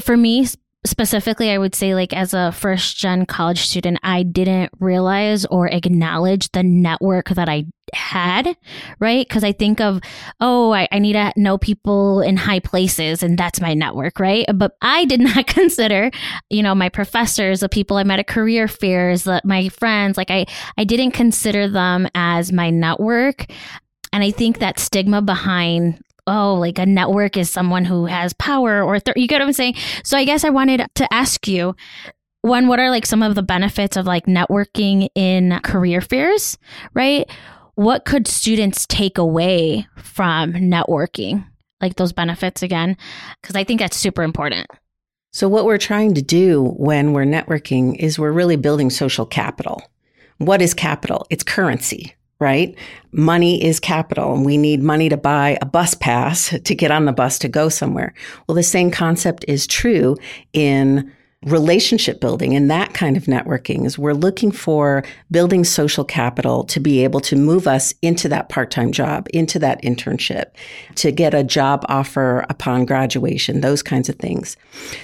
for 0.01 0.17
me 0.17 0.47
specifically, 0.87 1.51
I 1.51 1.59
would 1.59 1.75
say, 1.75 1.95
like, 1.95 2.13
as 2.13 2.35
a 2.35 2.53
first 2.53 2.97
gen 2.97 3.27
college 3.27 3.67
student, 3.67 3.99
I 4.03 4.23
didn't 4.23 4.71
realize 4.79 5.45
or 5.47 5.69
acknowledge 5.69 6.51
the 6.53 6.63
network 6.63 7.31
that 7.31 7.49
I 7.49 7.67
had, 7.93 8.57
right? 9.01 9.27
Because 9.27 9.45
I 9.45 9.53
think 9.53 9.81
of, 9.81 10.01
oh, 10.41 10.73
I, 10.73 10.89
I 10.93 10.99
need 10.99 11.15
to 11.15 11.33
know 11.37 11.59
people 11.59 12.21
in 12.21 12.37
high 12.37 12.61
places, 12.61 13.23
and 13.23 13.37
that's 13.37 13.61
my 13.61 13.75
network, 13.75 14.21
right? 14.21 14.47
But 14.55 14.77
I 14.81 15.05
did 15.05 15.21
not 15.35 15.47
consider, 15.47 16.11
you 16.49 16.63
know, 16.63 16.75
my 16.75 16.89
professors, 16.89 17.61
the 17.61 17.69
people 17.69 17.97
I 17.97 18.05
met 18.05 18.21
at 18.21 18.27
career 18.27 18.69
fairs, 18.69 19.25
the, 19.25 19.41
my 19.45 19.69
friends, 19.69 20.17
like, 20.17 20.31
I, 20.31 20.47
I 20.77 20.85
didn't 20.85 21.13
consider 21.13 21.69
them 21.69 22.09
as 22.15 22.53
my 22.53 22.71
network. 22.71 23.47
And 24.13 24.25
I 24.25 24.31
think 24.31 24.59
that 24.59 24.79
stigma 24.79 25.21
behind 25.21 26.01
oh, 26.29 26.55
like 26.55 26.79
a 26.79 26.87
network 26.87 27.37
is 27.37 27.51
someone 27.51 27.85
who 27.85 28.07
has 28.07 28.33
power 28.35 28.83
or 28.83 29.01
th- 29.01 29.17
you 29.17 29.27
get 29.27 29.41
what 29.41 29.47
I'm 29.47 29.53
saying? 29.53 29.75
So 30.05 30.17
I 30.17 30.25
guess 30.25 30.45
I 30.45 30.51
wanted 30.51 30.87
to 30.95 31.13
ask 31.13 31.49
you 31.49 31.75
one, 32.43 32.69
what 32.69 32.79
are 32.79 32.91
like 32.91 33.07
some 33.07 33.23
of 33.23 33.35
the 33.35 33.43
benefits 33.43 33.97
of 33.97 34.07
like 34.07 34.27
networking 34.27 35.09
in 35.15 35.59
career 35.65 36.01
fairs, 36.01 36.57
right? 36.95 37.29
What 37.75 38.05
could 38.05 38.27
students 38.27 38.87
take 38.87 39.19
away 39.19 39.87
from 39.97 40.53
networking? 40.53 41.47
Like 41.81 41.97
those 41.97 42.13
benefits 42.13 42.63
again? 42.63 42.97
Because 43.41 43.57
I 43.57 43.65
think 43.65 43.81
that's 43.81 43.97
super 43.97 44.23
important. 44.23 44.67
So, 45.33 45.49
what 45.49 45.65
we're 45.65 45.79
trying 45.79 46.15
to 46.15 46.23
do 46.23 46.75
when 46.77 47.13
we're 47.13 47.25
networking 47.25 47.97
is 47.97 48.19
we're 48.19 48.33
really 48.33 48.57
building 48.57 48.91
social 48.91 49.27
capital. 49.27 49.83
What 50.39 50.63
is 50.63 50.75
capital? 50.75 51.27
It's 51.31 51.45
currency, 51.45 52.15
right? 52.41 52.77
Money 53.13 53.63
is 53.63 53.81
capital 53.81 54.35
and 54.35 54.45
we 54.45 54.57
need 54.57 54.83
money 54.83 55.09
to 55.09 55.17
buy 55.17 55.59
a 55.61 55.67
bus 55.67 55.95
pass 55.95 56.55
to 56.65 56.75
get 56.75 56.91
on 56.91 57.05
the 57.05 57.13
bus 57.13 57.39
to 57.41 57.49
go 57.49 57.69
somewhere. 57.69 58.15
Well, 58.47 58.55
the 58.55 58.63
same 58.63 58.91
concept 58.91 59.45
is 59.49 59.67
true 59.67 60.17
in 60.53 61.13
relationship 61.45 62.21
building 62.21 62.57
and 62.57 62.69
that 62.69 62.95
kind 62.95 63.17
of 63.17 63.25
networking 63.25 63.87
is 63.87 63.97
we're 63.97 64.13
looking 64.13 64.51
for 64.51 65.05
building 65.31 65.63
social 65.63 66.05
capital 66.05 66.65
to 66.65 66.81
be 66.81 67.05
able 67.05 67.21
to 67.21 67.37
move 67.37 67.69
us 67.69 67.95
into 68.03 68.29
that 68.29 68.49
part-time 68.49 68.91
job, 68.91 69.29
into 69.33 69.57
that 69.57 69.81
internship, 69.83 70.47
to 70.97 71.13
get 71.13 71.35
a 71.35 71.45
job 71.45 71.85
offer 71.89 72.45
upon 72.49 72.85
graduation, 72.85 73.61
those 73.61 73.85
kinds 73.85 74.09
of 74.09 74.17
things. 74.17 74.57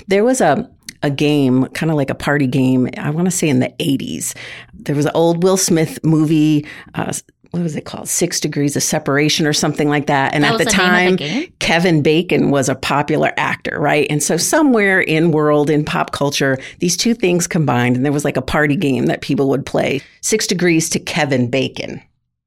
There 0.09 0.25
was 0.25 0.41
a 0.41 0.69
a 1.05 1.11
game, 1.11 1.67
kind 1.69 1.91
of 1.91 1.97
like 1.97 2.11
a 2.11 2.15
party 2.15 2.47
game. 2.47 2.89
I 2.97 3.11
want 3.11 3.27
to 3.27 3.31
say 3.31 3.49
in 3.49 3.61
the 3.61 3.69
80s. 3.79 4.35
There 4.73 4.97
was 4.97 5.05
an 5.05 5.13
old 5.15 5.43
Will 5.43 5.59
Smith 5.59 6.03
movie. 6.03 6.67
Uh, 6.95 7.13
what 7.51 7.63
was 7.63 7.77
it 7.77 7.85
called? 7.85 8.09
Six 8.09 8.41
Degrees 8.41 8.75
of 8.75 8.83
Separation 8.83 9.47
or 9.47 9.53
something 9.53 9.89
like 9.89 10.07
that. 10.07 10.35
And 10.35 10.43
That 10.43 10.55
at 10.55 10.59
the 10.59 10.65
the 10.65 10.71
time? 10.71 11.17
Kevin 11.61 12.03
Bacon 12.03 12.51
was 12.51 12.69
a 12.69 12.75
popular 12.75 13.33
actor, 13.37 13.79
right? 13.79 14.07
And 14.11 14.23
so 14.23 14.37
somewhere 14.37 15.01
in 15.01 15.31
world, 15.31 15.71
in 15.71 15.85
pop 15.85 16.11
culture, 16.11 16.59
these 16.81 16.97
two 16.97 17.15
things 17.15 17.47
combined, 17.47 17.97
and 17.97 18.05
there 18.05 18.13
was 18.13 18.25
like 18.25 18.37
a 18.37 18.43
party 18.43 18.77
game 18.77 19.07
that 19.07 19.21
people 19.21 19.49
would 19.51 19.65
play. 19.65 20.01
Six 20.23 20.47
Degrees 20.47 20.89
to 20.91 20.99
Kevin 20.99 21.49
Bacon. 21.49 22.03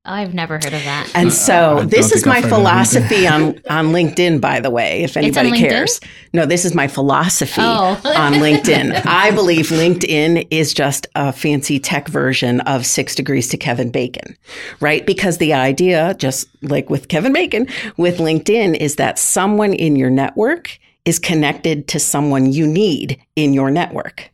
I've 0.08 0.34
never 0.34 0.56
heard 0.56 0.74
of 0.74 0.84
that. 0.84 1.12
And 1.14 1.32
so 1.34 1.54
I 1.54 1.80
don't 1.82 1.92
this 1.92 2.12
is 2.12 2.26
my 2.26 2.38
I've 2.38 2.44
heard 2.46 2.52
of 2.52 2.52
it 2.54 2.56
philosophy 2.56 3.28
on, 3.28 3.44
on 3.70 3.88
LinkedIn, 3.94 4.40
by 4.42 4.60
the 4.60 4.70
way, 4.72 5.04
if 5.04 5.18
on 5.18 5.24
anybody 5.24 5.52
LinkedIn? 5.52 5.70
cares. 5.70 6.00
No, 6.34 6.46
this 6.46 6.66
is 6.66 6.74
my 6.74 6.88
philosophy 6.88 7.62
Oh. 7.62 8.00
on 8.06 8.34
LinkedIn. 8.34 9.02
I 9.06 9.32
believe 9.32 9.68
LinkedIn 9.68 10.48
is 10.50 10.74
just 10.74 11.08
a 11.16 11.32
fancy 11.34 11.80
tech 11.80 12.08
version 12.08 12.62
of 12.62 12.86
Six 12.86 13.16
Degrees 13.16 13.48
to 13.50 13.58
Kevin 13.58 13.92
Bacon, 13.92 14.38
right? 14.80 15.06
Because 15.06 15.38
the 15.38 15.54
idea, 15.54 16.16
just 16.18 16.48
like 16.64 16.90
with 16.90 17.08
Kevin 17.10 17.34
Bacon, 17.34 17.68
with 17.98 18.18
LinkedIn 18.20 18.78
is 18.78 18.96
that 18.96 19.20
someone 19.20 19.74
in 19.74 19.96
your 19.96 20.10
network 20.10 20.80
is 21.06 21.20
connected 21.20 21.88
to 21.90 22.00
someone 22.00 22.52
you 22.52 22.66
need 22.68 23.20
in 23.36 23.54
your 23.54 23.72
network 23.72 24.30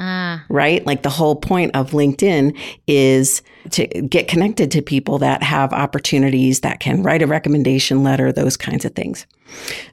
Ah, 0.00 0.44
right? 0.48 0.86
Like 0.86 1.02
the 1.02 1.10
whole 1.10 1.34
point 1.34 1.74
of 1.74 1.90
LinkedIn 1.90 2.56
is 2.86 3.42
to 3.70 3.86
get 3.86 4.28
connected 4.28 4.70
to 4.70 4.80
people 4.80 5.18
that 5.18 5.42
have 5.42 5.72
opportunities 5.72 6.60
that 6.60 6.78
can 6.78 7.02
write 7.02 7.20
a 7.20 7.26
recommendation 7.26 8.04
letter, 8.04 8.30
those 8.30 8.56
kinds 8.56 8.84
of 8.84 8.94
things. 8.94 9.26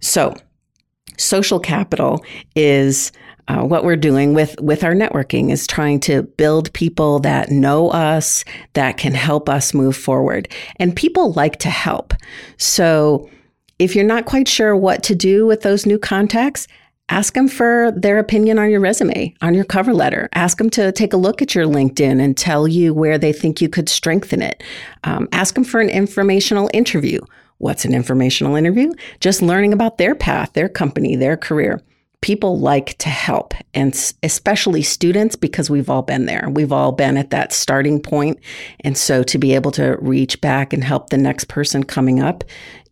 So, 0.02 0.36
social 1.18 1.60
capital 1.60 2.24
is 2.56 3.12
uh, 3.48 3.64
what 3.64 3.84
we're 3.84 3.96
doing 3.96 4.36
with 4.36 4.60
with 4.62 4.84
our 4.84 4.94
networking 4.94 5.52
is 5.52 5.66
trying 5.66 6.00
to 6.02 6.24
build 6.24 6.72
people 6.74 7.20
that 7.20 7.50
know 7.50 7.90
us 7.90 8.46
that 8.74 8.98
can 8.98 9.14
help 9.14 9.50
us 9.50 9.74
move 9.74 9.96
forward 9.96 10.48
and 10.78 10.96
people 10.96 11.32
like 11.34 11.58
to 11.58 11.70
help 11.70 12.14
so 12.58 13.30
if 13.78 13.96
you're 13.96 14.06
not 14.06 14.26
quite 14.26 14.48
sure 14.48 14.76
what 14.76 15.04
to 15.04 15.14
do 15.14 15.46
with 15.46 15.62
those 15.62 15.86
new 15.86 16.00
contacts 16.00 16.68
ask 17.10 17.34
them 17.34 17.48
for 17.48 17.92
their 17.96 18.18
opinion 18.20 18.58
on 18.58 18.70
your 18.70 18.80
resume 18.80 19.34
on 19.42 19.54
your 19.54 19.66
cover 19.66 19.94
letter 19.94 20.28
ask 20.34 20.58
them 20.58 20.70
to 20.70 20.92
take 20.92 21.14
a 21.14 21.18
look 21.18 21.42
at 21.42 21.54
your 21.54 21.66
linkedin 21.66 22.22
and 22.22 22.36
tell 22.36 22.68
you 22.68 22.94
where 22.94 23.18
they 23.18 23.32
think 23.32 23.62
you 23.62 23.70
could 23.70 23.88
strengthen 23.88 24.42
it 24.42 24.64
um, 25.04 25.28
ask 25.32 25.56
them 25.56 25.64
for 25.64 25.80
an 25.80 25.90
informational 25.90 26.70
interview 26.74 27.20
What's 27.58 27.86
an 27.86 27.94
informational 27.94 28.56
interview? 28.56 28.92
Just 29.20 29.42
learning 29.42 29.74
about 29.74 29.98
their 29.98 30.14
path, 30.14 30.54
their 30.54 30.70
company, 30.70 31.16
their 31.16 31.38
career. 31.38 31.82
People 32.22 32.60
like 32.60 32.98
to 32.98 33.10
help, 33.10 33.54
and 33.74 33.94
especially 34.24 34.82
students, 34.82 35.36
because 35.36 35.70
we've 35.70 35.90
all 35.90 36.02
been 36.02 36.26
there. 36.26 36.50
We've 36.50 36.72
all 36.72 36.92
been 36.92 37.18
at 37.18 37.30
that 37.30 37.54
starting 37.54 38.02
point. 38.02 38.40
And 38.82 38.98
so 38.98 39.22
to 39.24 39.38
be 39.38 39.54
able 39.54 39.72
to 39.72 39.98
reach 40.02 40.42
back 40.42 40.74
and 40.74 40.84
help 40.84 41.10
the 41.10 41.18
next 41.18 41.48
person 41.48 41.84
coming 41.84 42.22
up 42.22 42.44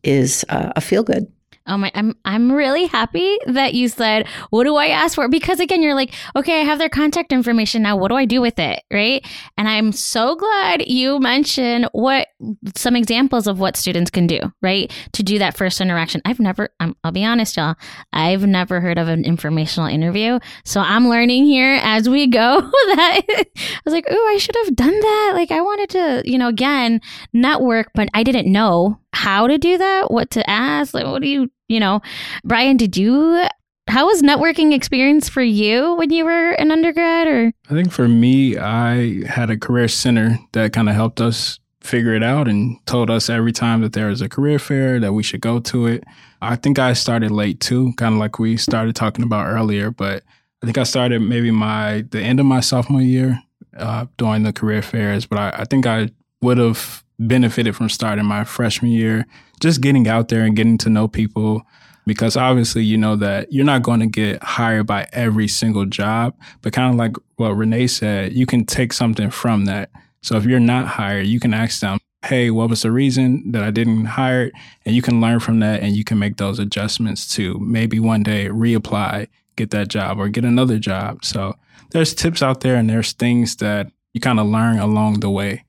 is 0.03 0.45
uh, 0.49 0.71
a 0.75 0.81
feel 0.81 1.03
good. 1.03 1.31
Oh 1.65 1.77
my, 1.77 1.91
I'm 1.95 2.13
I'm 2.25 2.51
really 2.51 2.87
happy 2.87 3.37
that 3.47 3.73
you 3.73 3.87
said, 3.87 4.27
"What 4.49 4.65
do 4.65 4.75
I 4.75 4.87
ask 4.87 5.15
for?" 5.15 5.29
Because 5.29 5.61
again, 5.61 5.81
you're 5.81 5.95
like, 5.95 6.13
"Okay, 6.35 6.59
I 6.59 6.63
have 6.65 6.77
their 6.77 6.89
contact 6.89 7.31
information 7.31 7.81
now. 7.83 7.95
What 7.95 8.09
do 8.09 8.15
I 8.15 8.25
do 8.25 8.41
with 8.41 8.59
it?" 8.59 8.83
Right? 8.91 9.25
And 9.57 9.69
I'm 9.69 9.93
so 9.93 10.35
glad 10.35 10.85
you 10.87 11.19
mentioned 11.19 11.87
what 11.93 12.27
some 12.75 12.97
examples 12.97 13.47
of 13.47 13.59
what 13.59 13.77
students 13.77 14.11
can 14.11 14.27
do, 14.27 14.39
right? 14.61 14.91
To 15.13 15.23
do 15.23 15.39
that 15.39 15.55
first 15.55 15.79
interaction. 15.79 16.21
I've 16.25 16.41
never 16.41 16.69
I'm, 16.81 16.95
I'll 17.05 17.13
be 17.13 17.23
honest, 17.23 17.55
y'all. 17.55 17.75
I've 18.11 18.45
never 18.45 18.81
heard 18.81 18.97
of 18.97 19.07
an 19.07 19.23
informational 19.23 19.87
interview. 19.87 20.39
So 20.65 20.81
I'm 20.81 21.07
learning 21.07 21.45
here 21.45 21.79
as 21.81 22.09
we 22.09 22.27
go 22.27 22.59
that 22.87 23.21
I 23.29 23.45
was 23.85 23.93
like, 23.93 24.05
oh, 24.09 24.31
I 24.33 24.37
should 24.37 24.55
have 24.65 24.75
done 24.75 24.99
that." 24.99 25.31
Like 25.33 25.51
I 25.51 25.61
wanted 25.61 25.89
to, 25.91 26.23
you 26.25 26.37
know, 26.37 26.49
again, 26.49 26.99
network, 27.31 27.91
but 27.95 28.09
I 28.13 28.23
didn't 28.23 28.51
know 28.51 28.99
how 29.13 29.47
to 29.47 29.57
do 29.57 29.77
that, 29.77 30.11
what 30.11 30.29
to 30.31 30.49
ask, 30.49 30.93
like 30.93 31.05
what 31.05 31.21
do 31.21 31.27
you, 31.27 31.51
you 31.67 31.79
know, 31.79 32.01
Brian, 32.43 32.77
did 32.77 32.97
you 32.97 33.47
how 33.87 34.05
was 34.05 34.21
networking 34.21 34.73
experience 34.73 35.27
for 35.27 35.41
you 35.41 35.95
when 35.95 36.09
you 36.09 36.23
were 36.23 36.51
an 36.51 36.71
undergrad 36.71 37.27
or? 37.27 37.51
I 37.69 37.73
think 37.73 37.91
for 37.91 38.07
me, 38.07 38.57
I 38.57 39.25
had 39.27 39.49
a 39.49 39.57
career 39.57 39.87
center 39.87 40.39
that 40.53 40.71
kind 40.71 40.87
of 40.87 40.95
helped 40.95 41.19
us 41.19 41.59
figure 41.81 42.13
it 42.13 42.23
out 42.23 42.47
and 42.47 42.77
told 42.85 43.09
us 43.09 43.29
every 43.29 43.51
time 43.51 43.81
that 43.81 43.91
there 43.91 44.07
was 44.07 44.21
a 44.21 44.29
career 44.29 44.57
fair 44.57 44.99
that 45.01 45.13
we 45.13 45.21
should 45.21 45.41
go 45.41 45.59
to 45.59 45.85
it. 45.85 46.03
I 46.41 46.55
think 46.55 46.79
I 46.79 46.93
started 46.93 47.31
late 47.31 47.59
too, 47.59 47.93
kind 47.97 48.13
of 48.13 48.19
like 48.19 48.39
we 48.39 48.55
started 48.55 48.95
talking 48.95 49.23
about 49.23 49.47
earlier, 49.47 49.91
but 49.91 50.23
I 50.61 50.65
think 50.65 50.77
I 50.77 50.83
started 50.83 51.21
maybe 51.21 51.51
my 51.51 52.05
the 52.09 52.21
end 52.21 52.39
of 52.39 52.45
my 52.45 52.61
sophomore 52.61 53.01
year 53.01 53.41
uh, 53.77 54.05
doing 54.17 54.43
the 54.43 54.53
career 54.53 54.81
fairs, 54.81 55.25
but 55.25 55.37
I, 55.37 55.49
I 55.61 55.65
think 55.65 55.85
I 55.85 56.09
would 56.41 56.57
have 56.57 57.02
benefited 57.19 57.75
from 57.75 57.89
starting 57.89 58.25
my 58.25 58.43
freshman 58.43 58.91
year, 58.91 59.25
just 59.59 59.81
getting 59.81 60.07
out 60.07 60.29
there 60.29 60.43
and 60.43 60.55
getting 60.55 60.77
to 60.79 60.89
know 60.89 61.07
people. 61.07 61.63
Because 62.05 62.35
obviously 62.35 62.83
you 62.83 62.97
know 62.97 63.15
that 63.15 63.53
you're 63.53 63.63
not 63.63 63.83
going 63.83 64.01
to 64.01 64.07
get 64.07 64.43
hired 64.43 64.85
by 64.85 65.07
every 65.13 65.47
single 65.47 65.85
job 65.85 66.35
but 66.61 66.73
kind 66.73 66.89
of 66.91 66.97
like 66.97 67.15
what 67.37 67.51
renee 67.55 67.87
said 67.87 68.33
you 68.33 68.45
can 68.45 68.65
take 68.65 68.91
something 68.91 69.29
from 69.29 69.63
that. 69.65 69.89
So 70.21 70.35
if 70.35 70.43
you're 70.43 70.59
not 70.59 70.85
hired 70.85 71.27
you 71.27 71.39
can 71.39 71.53
ask 71.53 71.79
them 71.79 71.99
hey 72.25 72.51
what 72.51 72.69
was 72.69 72.81
the 72.81 72.91
reason 72.91 73.51
that 73.53 73.63
i 73.63 73.71
didn't 73.71 74.05
hire 74.05 74.51
and 74.85 74.95
you 74.95 75.01
can 75.01 75.21
learn 75.21 75.39
from 75.39 75.59
that 75.59 75.81
and 75.81 75.95
you 75.95 76.03
can 76.03 76.19
make 76.19 76.37
those 76.37 76.59
adjustments 76.59 77.33
to 77.35 77.57
maybe 77.59 77.99
one 77.99 78.23
day 78.23 78.47
reapply 78.47 79.27
get 79.55 79.71
that 79.71 79.87
job 79.87 80.19
or 80.19 80.29
get 80.29 80.45
another 80.45 80.79
job. 80.79 81.23
So 81.23 81.55
there's 81.91 82.13
tips 82.13 82.41
out 82.41 82.61
there 82.61 82.75
and 82.75 82.89
there's 82.89 83.13
things 83.13 83.55
that 83.57 83.91
you 84.13 84.21
kind 84.21 84.39
of 84.39 84.47
learn 84.47 84.79
along 84.79 85.19
the 85.19 85.29
way 85.29 85.65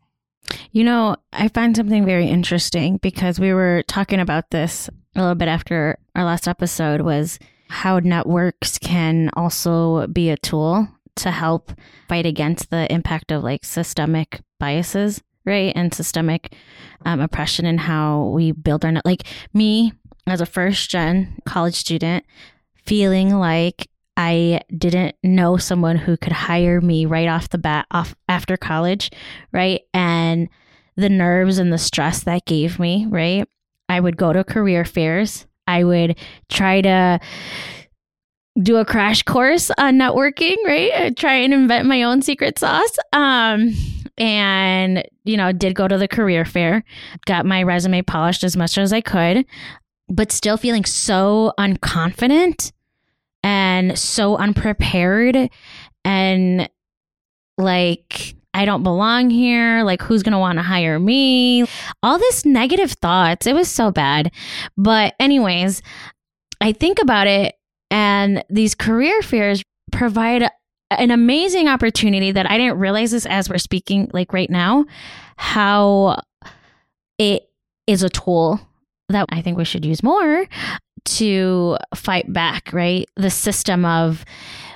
You 0.72 0.84
know, 0.84 1.16
I 1.32 1.48
find 1.48 1.76
something 1.76 2.04
very 2.04 2.26
interesting 2.26 2.98
because 2.98 3.40
we 3.40 3.52
were 3.52 3.82
talking 3.86 4.20
about 4.20 4.50
this 4.50 4.88
a 5.16 5.20
little 5.20 5.34
bit 5.34 5.48
after 5.48 5.98
our 6.14 6.24
last 6.24 6.48
episode 6.48 7.00
was 7.00 7.38
how 7.68 7.98
networks 7.98 8.78
can 8.78 9.30
also 9.34 10.06
be 10.08 10.30
a 10.30 10.36
tool 10.36 10.88
to 11.16 11.30
help 11.30 11.72
fight 12.08 12.26
against 12.26 12.70
the 12.70 12.92
impact 12.92 13.30
of 13.30 13.44
like 13.44 13.64
systemic 13.64 14.40
biases, 14.58 15.22
right? 15.44 15.72
And 15.74 15.94
systemic 15.94 16.54
um, 17.04 17.20
oppression 17.20 17.66
and 17.66 17.80
how 17.80 18.26
we 18.26 18.52
build 18.52 18.84
our 18.84 18.92
net. 18.92 19.04
Like 19.04 19.24
me 19.52 19.92
as 20.26 20.40
a 20.40 20.46
first 20.46 20.90
gen 20.90 21.38
college 21.44 21.74
student, 21.74 22.24
feeling 22.84 23.38
like 23.38 23.88
I 24.16 24.60
didn't 24.76 25.16
know 25.22 25.56
someone 25.56 25.96
who 25.96 26.16
could 26.16 26.32
hire 26.32 26.80
me 26.80 27.06
right 27.06 27.28
off 27.28 27.48
the 27.48 27.58
bat 27.58 27.86
off 27.90 28.14
after 28.28 28.56
college, 28.56 29.10
right? 29.52 29.82
And 29.92 30.48
the 30.96 31.08
nerves 31.08 31.58
and 31.58 31.72
the 31.72 31.78
stress 31.78 32.22
that 32.24 32.44
gave 32.46 32.78
me, 32.78 33.06
right? 33.08 33.48
I 33.88 34.00
would 34.00 34.16
go 34.16 34.32
to 34.32 34.44
career 34.44 34.84
fairs. 34.84 35.46
I 35.66 35.84
would 35.84 36.18
try 36.48 36.80
to 36.82 37.18
do 38.62 38.76
a 38.76 38.84
crash 38.84 39.22
course 39.24 39.70
on 39.78 39.98
networking, 39.98 40.56
right? 40.64 40.92
I'd 40.94 41.16
try 41.16 41.34
and 41.34 41.52
invent 41.52 41.88
my 41.88 42.04
own 42.04 42.22
secret 42.22 42.58
sauce. 42.58 42.96
Um, 43.12 43.74
and, 44.16 45.02
you 45.24 45.36
know, 45.36 45.50
did 45.50 45.74
go 45.74 45.88
to 45.88 45.98
the 45.98 46.06
career 46.06 46.44
fair, 46.44 46.84
got 47.26 47.46
my 47.46 47.64
resume 47.64 48.02
polished 48.02 48.44
as 48.44 48.56
much 48.56 48.78
as 48.78 48.92
I 48.92 49.00
could, 49.00 49.44
but 50.08 50.30
still 50.30 50.56
feeling 50.56 50.84
so 50.84 51.52
unconfident 51.58 52.70
and 53.44 53.96
so 53.96 54.36
unprepared 54.36 55.50
and 56.04 56.68
like 57.56 58.34
I 58.54 58.64
don't 58.64 58.84
belong 58.84 59.30
here. 59.30 59.82
Like, 59.82 60.00
who's 60.00 60.22
going 60.22 60.32
to 60.32 60.38
want 60.38 60.58
to 60.58 60.62
hire 60.62 61.00
me? 61.00 61.64
All 62.04 62.18
this 62.18 62.44
negative 62.44 62.92
thoughts. 62.92 63.48
It 63.48 63.52
was 63.52 63.68
so 63.68 63.90
bad. 63.90 64.30
But, 64.76 65.14
anyways, 65.18 65.82
I 66.60 66.72
think 66.72 67.00
about 67.02 67.26
it, 67.26 67.56
and 67.90 68.44
these 68.48 68.76
career 68.76 69.22
fears 69.22 69.64
provide 69.90 70.48
an 70.90 71.10
amazing 71.10 71.66
opportunity 71.66 72.30
that 72.30 72.48
I 72.48 72.56
didn't 72.56 72.78
realize 72.78 73.10
this 73.10 73.26
as 73.26 73.50
we're 73.50 73.58
speaking, 73.58 74.08
like 74.12 74.32
right 74.32 74.48
now, 74.48 74.84
how 75.36 76.20
it 77.18 77.50
is 77.88 78.04
a 78.04 78.08
tool 78.08 78.60
that 79.08 79.26
I 79.30 79.42
think 79.42 79.58
we 79.58 79.64
should 79.64 79.84
use 79.84 80.02
more 80.02 80.46
to 81.04 81.76
fight 81.94 82.32
back, 82.32 82.72
right? 82.72 83.08
The 83.16 83.30
system 83.30 83.84
of 83.84 84.24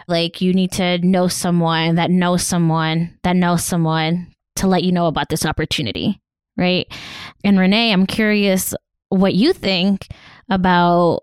like 0.06 0.40
you 0.40 0.52
need 0.52 0.72
to 0.72 0.98
know 0.98 1.28
someone 1.28 1.96
that 1.96 2.10
knows 2.10 2.42
someone 2.42 3.16
that 3.22 3.36
knows 3.36 3.64
someone 3.64 4.34
to 4.56 4.66
let 4.66 4.82
you 4.82 4.92
know 4.92 5.06
about 5.06 5.28
this 5.28 5.46
opportunity, 5.46 6.20
right? 6.56 6.86
And 7.44 7.58
Renee, 7.58 7.92
I'm 7.92 8.06
curious 8.06 8.74
what 9.10 9.34
you 9.34 9.52
think 9.52 10.08
about 10.50 11.22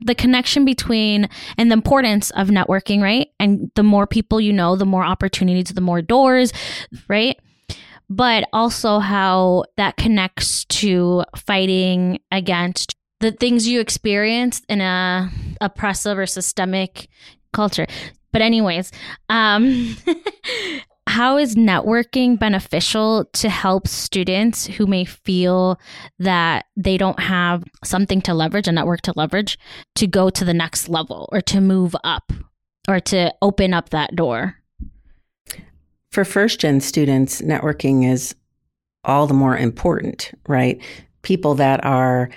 the 0.00 0.14
connection 0.14 0.64
between 0.64 1.28
and 1.56 1.70
the 1.70 1.74
importance 1.74 2.30
of 2.32 2.48
networking, 2.48 3.00
right? 3.00 3.28
And 3.38 3.70
the 3.74 3.82
more 3.82 4.06
people 4.06 4.40
you 4.40 4.52
know, 4.52 4.76
the 4.76 4.86
more 4.86 5.04
opportunities, 5.04 5.72
the 5.72 5.80
more 5.80 6.02
doors, 6.02 6.52
right? 7.08 7.38
But 8.08 8.48
also 8.52 8.98
how 8.98 9.64
that 9.76 9.96
connects 9.96 10.64
to 10.66 11.24
fighting 11.36 12.18
against 12.30 12.96
the 13.22 13.32
things 13.32 13.66
you 13.66 13.80
experienced 13.80 14.64
in 14.68 14.80
a 14.80 15.30
oppressive 15.60 16.18
or 16.18 16.26
systemic 16.26 17.08
culture. 17.52 17.86
But 18.32 18.42
anyways, 18.42 18.92
um 19.28 19.96
how 21.06 21.36
is 21.36 21.56
networking 21.56 22.38
beneficial 22.38 23.26
to 23.32 23.48
help 23.48 23.86
students 23.86 24.66
who 24.66 24.86
may 24.86 25.04
feel 25.04 25.78
that 26.18 26.66
they 26.76 26.96
don't 26.96 27.20
have 27.20 27.64
something 27.84 28.20
to 28.22 28.34
leverage, 28.34 28.68
a 28.68 28.72
network 28.72 29.02
to 29.02 29.12
leverage, 29.16 29.58
to 29.96 30.06
go 30.06 30.30
to 30.30 30.44
the 30.44 30.54
next 30.54 30.88
level 30.88 31.28
or 31.32 31.40
to 31.40 31.60
move 31.60 31.94
up 32.04 32.32
or 32.88 32.98
to 32.98 33.32
open 33.42 33.74
up 33.74 33.90
that 33.90 34.16
door? 34.16 34.56
For 36.10 36.24
first 36.24 36.60
gen 36.60 36.80
students, 36.80 37.40
networking 37.40 38.10
is 38.10 38.34
all 39.04 39.26
the 39.26 39.34
more 39.34 39.56
important, 39.56 40.32
right? 40.46 40.80
People 41.22 41.54
that 41.56 41.84
are 41.84 42.30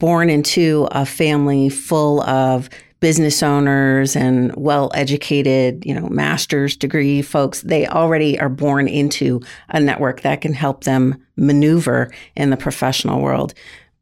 born 0.00 0.28
into 0.28 0.88
a 0.90 1.06
family 1.06 1.68
full 1.68 2.20
of 2.22 2.68
business 2.98 3.42
owners 3.42 4.16
and 4.16 4.54
well 4.56 4.90
educated, 4.94 5.84
you 5.86 5.94
know, 5.94 6.08
master's 6.08 6.76
degree 6.76 7.22
folks, 7.22 7.62
they 7.62 7.86
already 7.86 8.38
are 8.40 8.48
born 8.48 8.88
into 8.88 9.40
a 9.68 9.78
network 9.80 10.22
that 10.22 10.40
can 10.40 10.52
help 10.52 10.84
them 10.84 11.16
maneuver 11.36 12.12
in 12.36 12.50
the 12.50 12.56
professional 12.56 13.20
world. 13.20 13.54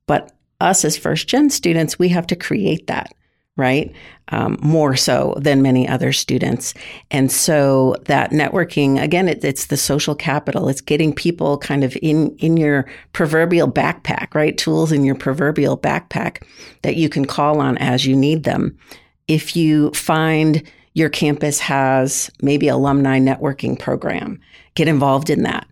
But 0.07 0.33
us 0.61 0.85
as 0.85 0.97
first 0.97 1.29
gen 1.29 1.51
students, 1.51 1.99
we 1.99 2.09
have 2.09 2.27
to 2.29 2.37
create 2.37 2.87
that 2.87 3.13
right? 3.59 3.93
Um, 4.29 4.57
more 4.63 4.97
so 4.97 5.35
than 5.37 5.61
many 5.61 5.87
other 5.87 6.13
students. 6.13 6.73
And 7.11 7.31
so 7.31 7.97
that 8.07 8.31
networking, 8.31 9.03
again, 9.03 9.29
it, 9.29 9.45
it's 9.45 9.67
the 9.67 9.77
social 9.77 10.15
capital. 10.15 10.69
It's 10.69 10.81
getting 10.81 11.13
people 11.13 11.59
kind 11.59 11.83
of 11.83 11.97
in, 12.01 12.37
in 12.37 12.57
your 12.57 12.89
proverbial 13.13 13.71
backpack, 13.71 14.35
right? 14.35 14.57
Tools 14.57 14.93
in 14.93 15.05
your 15.05 15.17
proverbial 15.17 15.77
backpack 15.77 16.43
that 16.83 16.97
you 16.97 17.09
can 17.09 17.25
call 17.25 17.61
on 17.61 17.77
as 17.79 18.07
you 18.07 18.15
need 18.15 18.45
them. 18.45 18.79
If 19.27 19.57
you 19.57 19.91
find 19.91 20.63
your 20.95 21.09
campus 21.09 21.59
has 21.59 22.31
maybe 22.41 22.69
alumni 22.69 23.19
networking 23.19 23.79
program, 23.79 24.41
get 24.75 24.89
involved 24.89 25.31
in 25.31 25.43
that. 25.43 25.67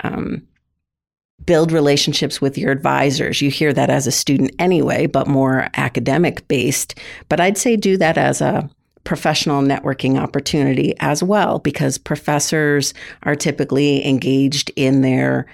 Um, 0.00 0.42
build 1.46 1.72
relationships 1.72 2.40
with 2.40 2.58
your 2.58 2.70
advisors. 2.70 3.40
You 3.40 3.50
hear 3.50 3.72
that 3.72 3.90
as 3.90 4.06
a 4.06 4.12
student 4.12 4.50
anyway, 4.58 5.06
but 5.06 5.26
more 5.26 5.68
academic 5.74 6.46
based. 6.48 6.98
But 7.28 7.40
I'd 7.40 7.58
say 7.58 7.76
do 7.76 7.96
that 7.96 8.18
as 8.18 8.40
a 8.40 8.68
professional 9.04 9.62
networking 9.62 10.20
opportunity 10.20 10.94
as 11.00 11.22
well 11.22 11.58
because 11.60 11.96
professors 11.96 12.92
are 13.22 13.34
typically 13.34 14.06
engaged 14.06 14.70
in 14.76 15.00
their 15.00 15.46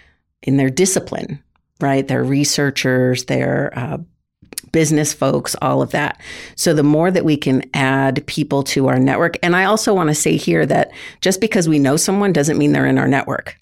in 0.43 0.57
their 0.57 0.69
discipline, 0.69 1.43
right? 1.81 2.07
They're 2.07 2.25
researchers, 2.25 3.27
they're 3.27 3.73
uh, 3.79 3.99
business 4.73 5.15
folks, 5.15 5.55
all 5.63 5.81
of 5.81 5.93
that. 5.93 6.21
So 6.57 6.75
the 6.75 6.83
more 6.83 7.11
that 7.13 7.25
we 7.25 7.37
can 7.37 7.63
add 7.73 8.27
people 8.27 8.65
to 8.65 8.89
our 8.89 8.99
network, 8.99 9.37
and 9.43 9.55
I 9.55 9.65
also 9.65 9.95
want 9.95 10.09
to 10.09 10.15
say 10.15 10.37
here 10.37 10.67
that 10.67 10.91
just 11.21 11.41
because 11.41 11.69
we 11.69 11.79
know 11.79 11.97
someone 11.97 12.33
doesn't 12.33 12.59
mean 12.59 12.73
they're 12.73 12.85
in 12.85 12.99
our 12.99 13.09
network 13.09 13.57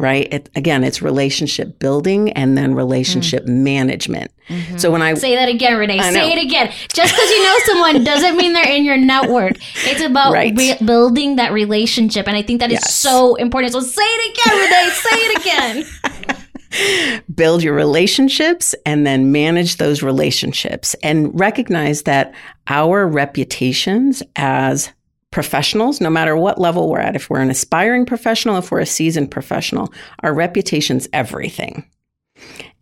right? 0.00 0.32
It, 0.32 0.48
again, 0.56 0.82
it's 0.82 1.02
relationship 1.02 1.78
building 1.78 2.32
and 2.32 2.56
then 2.56 2.74
relationship 2.74 3.44
mm. 3.44 3.48
management. 3.48 4.32
Mm-hmm. 4.48 4.78
So 4.78 4.90
when 4.90 5.02
I 5.02 5.12
say 5.14 5.36
that 5.36 5.48
again, 5.48 5.76
Renee, 5.76 6.00
say 6.00 6.32
it 6.32 6.42
again. 6.42 6.72
Just 6.92 7.14
because 7.14 7.30
you 7.30 7.44
know 7.44 7.58
someone 7.66 8.02
doesn't 8.02 8.36
mean 8.36 8.54
they're 8.54 8.68
in 8.68 8.84
your 8.84 8.96
network. 8.96 9.52
It's 9.84 10.00
about 10.00 10.32
right. 10.32 10.56
re- 10.56 10.78
building 10.84 11.36
that 11.36 11.52
relationship, 11.52 12.26
and 12.26 12.36
I 12.36 12.42
think 12.42 12.60
that 12.60 12.70
is 12.70 12.80
yes. 12.80 12.94
so 12.94 13.34
important. 13.34 13.74
So 13.74 13.80
say 13.80 14.02
it 14.02 14.38
again, 14.38 14.58
Renee. 14.58 14.90
say 14.90 15.16
it 15.16 16.26
again. 16.26 17.16
Build 17.34 17.62
your 17.62 17.74
relationships 17.74 18.74
and 18.86 19.06
then 19.06 19.32
manage 19.32 19.76
those 19.76 20.02
relationships 20.02 20.94
and 21.02 21.38
recognize 21.38 22.04
that 22.04 22.32
our 22.68 23.06
reputations 23.06 24.22
as 24.36 24.90
professionals, 25.30 26.00
no 26.00 26.10
matter 26.10 26.36
what 26.36 26.60
level 26.60 26.88
we're 26.88 26.98
at, 26.98 27.16
if 27.16 27.30
we're 27.30 27.40
an 27.40 27.50
aspiring 27.50 28.04
professional, 28.04 28.56
if 28.58 28.70
we're 28.70 28.80
a 28.80 28.86
seasoned 28.86 29.30
professional, 29.30 29.92
our 30.20 30.34
reputation's 30.34 31.08
everything. 31.12 31.84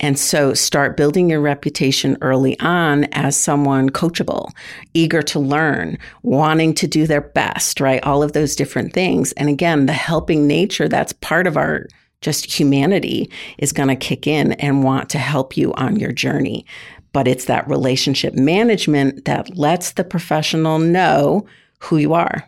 And 0.01 0.19
so 0.19 0.55
start 0.55 0.97
building 0.97 1.29
your 1.29 1.41
reputation 1.41 2.17
early 2.21 2.59
on 2.61 3.05
as 3.13 3.37
someone 3.37 3.91
coachable, 3.91 4.51
eager 4.95 5.23
to 5.23 5.41
learn, 5.41 5.99
wanting 6.23 6.75
to 6.75 6.87
do 6.87 7.07
their 7.07 7.21
best, 7.21 7.81
right? 7.81 8.03
All 8.05 8.23
of 8.23 8.33
those 8.33 8.55
different 8.55 8.93
things. 8.93 9.33
And 9.33 9.49
again, 9.49 9.87
the 9.87 9.93
helping 9.93 10.47
nature 10.47 10.89
that's 10.89 11.13
part 11.15 11.47
of 11.47 11.57
our 11.57 11.87
just 12.21 12.47
humanity 12.47 13.31
is 13.59 13.73
going 13.73 13.89
to 13.89 13.97
kick 13.97 14.27
in 14.27 14.53
and 14.55 14.85
want 14.85 15.11
to 15.11 15.19
help 15.19 15.57
you 15.57 15.73
on 15.75 15.97
your 15.97 16.13
journey. 16.13 16.65
But 17.13 17.27
it's 17.27 17.47
that 17.47 17.69
relationship 17.69 18.35
management 18.35 19.25
that 19.25 19.57
lets 19.57 19.93
the 19.93 20.05
professional 20.05 20.79
know 20.79 21.47
who 21.79 21.97
you 21.97 22.15
are. 22.15 22.45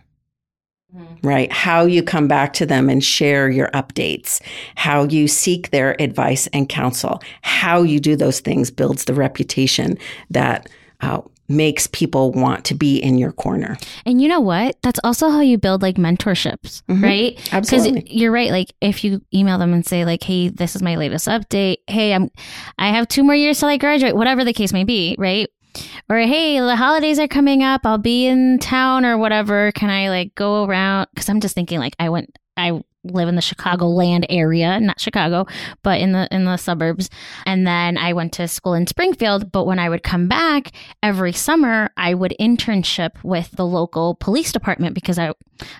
Mm-hmm. 0.94 1.26
Right? 1.26 1.52
How 1.52 1.84
you 1.84 2.02
come 2.02 2.26
back 2.26 2.52
to 2.54 2.66
them 2.66 2.90
and 2.90 3.04
share 3.04 3.48
your 3.48 3.68
updates, 3.68 4.42
how 4.74 5.04
you 5.04 5.28
seek 5.28 5.70
their 5.70 6.00
advice 6.02 6.48
and 6.48 6.68
counsel, 6.68 7.22
how 7.42 7.82
you 7.82 8.00
do 8.00 8.16
those 8.16 8.40
things 8.40 8.72
builds 8.72 9.04
the 9.04 9.14
reputation 9.14 9.96
that 10.30 10.68
uh, 11.00 11.20
makes 11.50 11.88
people 11.88 12.30
want 12.32 12.64
to 12.64 12.74
be 12.74 12.96
in 12.96 13.18
your 13.18 13.32
corner. 13.32 13.76
And 14.06 14.22
you 14.22 14.28
know 14.28 14.40
what? 14.40 14.80
That's 14.82 15.00
also 15.02 15.30
how 15.30 15.40
you 15.40 15.58
build 15.58 15.82
like 15.82 15.96
mentorships, 15.96 16.82
mm-hmm. 16.84 17.04
right? 17.04 17.52
Absolutely. 17.52 18.00
Because 18.00 18.12
you're 18.12 18.32
right. 18.32 18.50
Like 18.50 18.72
if 18.80 19.04
you 19.04 19.20
email 19.34 19.58
them 19.58 19.74
and 19.74 19.84
say 19.84 20.04
like, 20.04 20.22
"Hey, 20.22 20.48
this 20.48 20.76
is 20.76 20.82
my 20.82 20.96
latest 20.96 21.26
update. 21.26 21.78
Hey, 21.88 22.14
I'm, 22.14 22.30
I 22.78 22.88
have 22.88 23.08
two 23.08 23.24
more 23.24 23.34
years 23.34 23.58
till 23.58 23.68
I 23.68 23.76
graduate. 23.76 24.16
Whatever 24.16 24.44
the 24.44 24.52
case 24.52 24.72
may 24.72 24.84
be, 24.84 25.16
right? 25.18 25.48
Or 26.08 26.18
hey, 26.18 26.58
the 26.58 26.76
holidays 26.76 27.18
are 27.18 27.28
coming 27.28 27.62
up. 27.62 27.82
I'll 27.84 27.98
be 27.98 28.26
in 28.26 28.58
town 28.58 29.04
or 29.04 29.16
whatever. 29.16 29.72
Can 29.72 29.90
I 29.90 30.08
like 30.08 30.34
go 30.34 30.64
around? 30.64 31.08
Because 31.14 31.28
I'm 31.28 31.40
just 31.40 31.54
thinking 31.54 31.78
like 31.78 31.94
I 31.98 32.08
went, 32.08 32.38
I 32.56 32.82
live 33.04 33.28
in 33.28 33.34
the 33.34 33.40
Chicagoland 33.40 34.26
area, 34.28 34.78
not 34.78 35.00
Chicago, 35.00 35.46
but 35.82 36.00
in 36.00 36.12
the 36.12 36.28
in 36.30 36.44
the 36.44 36.56
suburbs. 36.56 37.08
And 37.46 37.66
then 37.66 37.96
I 37.96 38.12
went 38.12 38.32
to 38.34 38.48
school 38.48 38.74
in 38.74 38.86
Springfield, 38.86 39.52
but 39.52 39.64
when 39.64 39.78
I 39.78 39.88
would 39.88 40.02
come 40.02 40.28
back 40.28 40.72
every 41.02 41.32
summer, 41.32 41.90
I 41.96 42.14
would 42.14 42.34
internship 42.40 43.22
with 43.22 43.50
the 43.52 43.66
local 43.66 44.16
police 44.16 44.52
department 44.52 44.94
because 44.94 45.18
I 45.18 45.32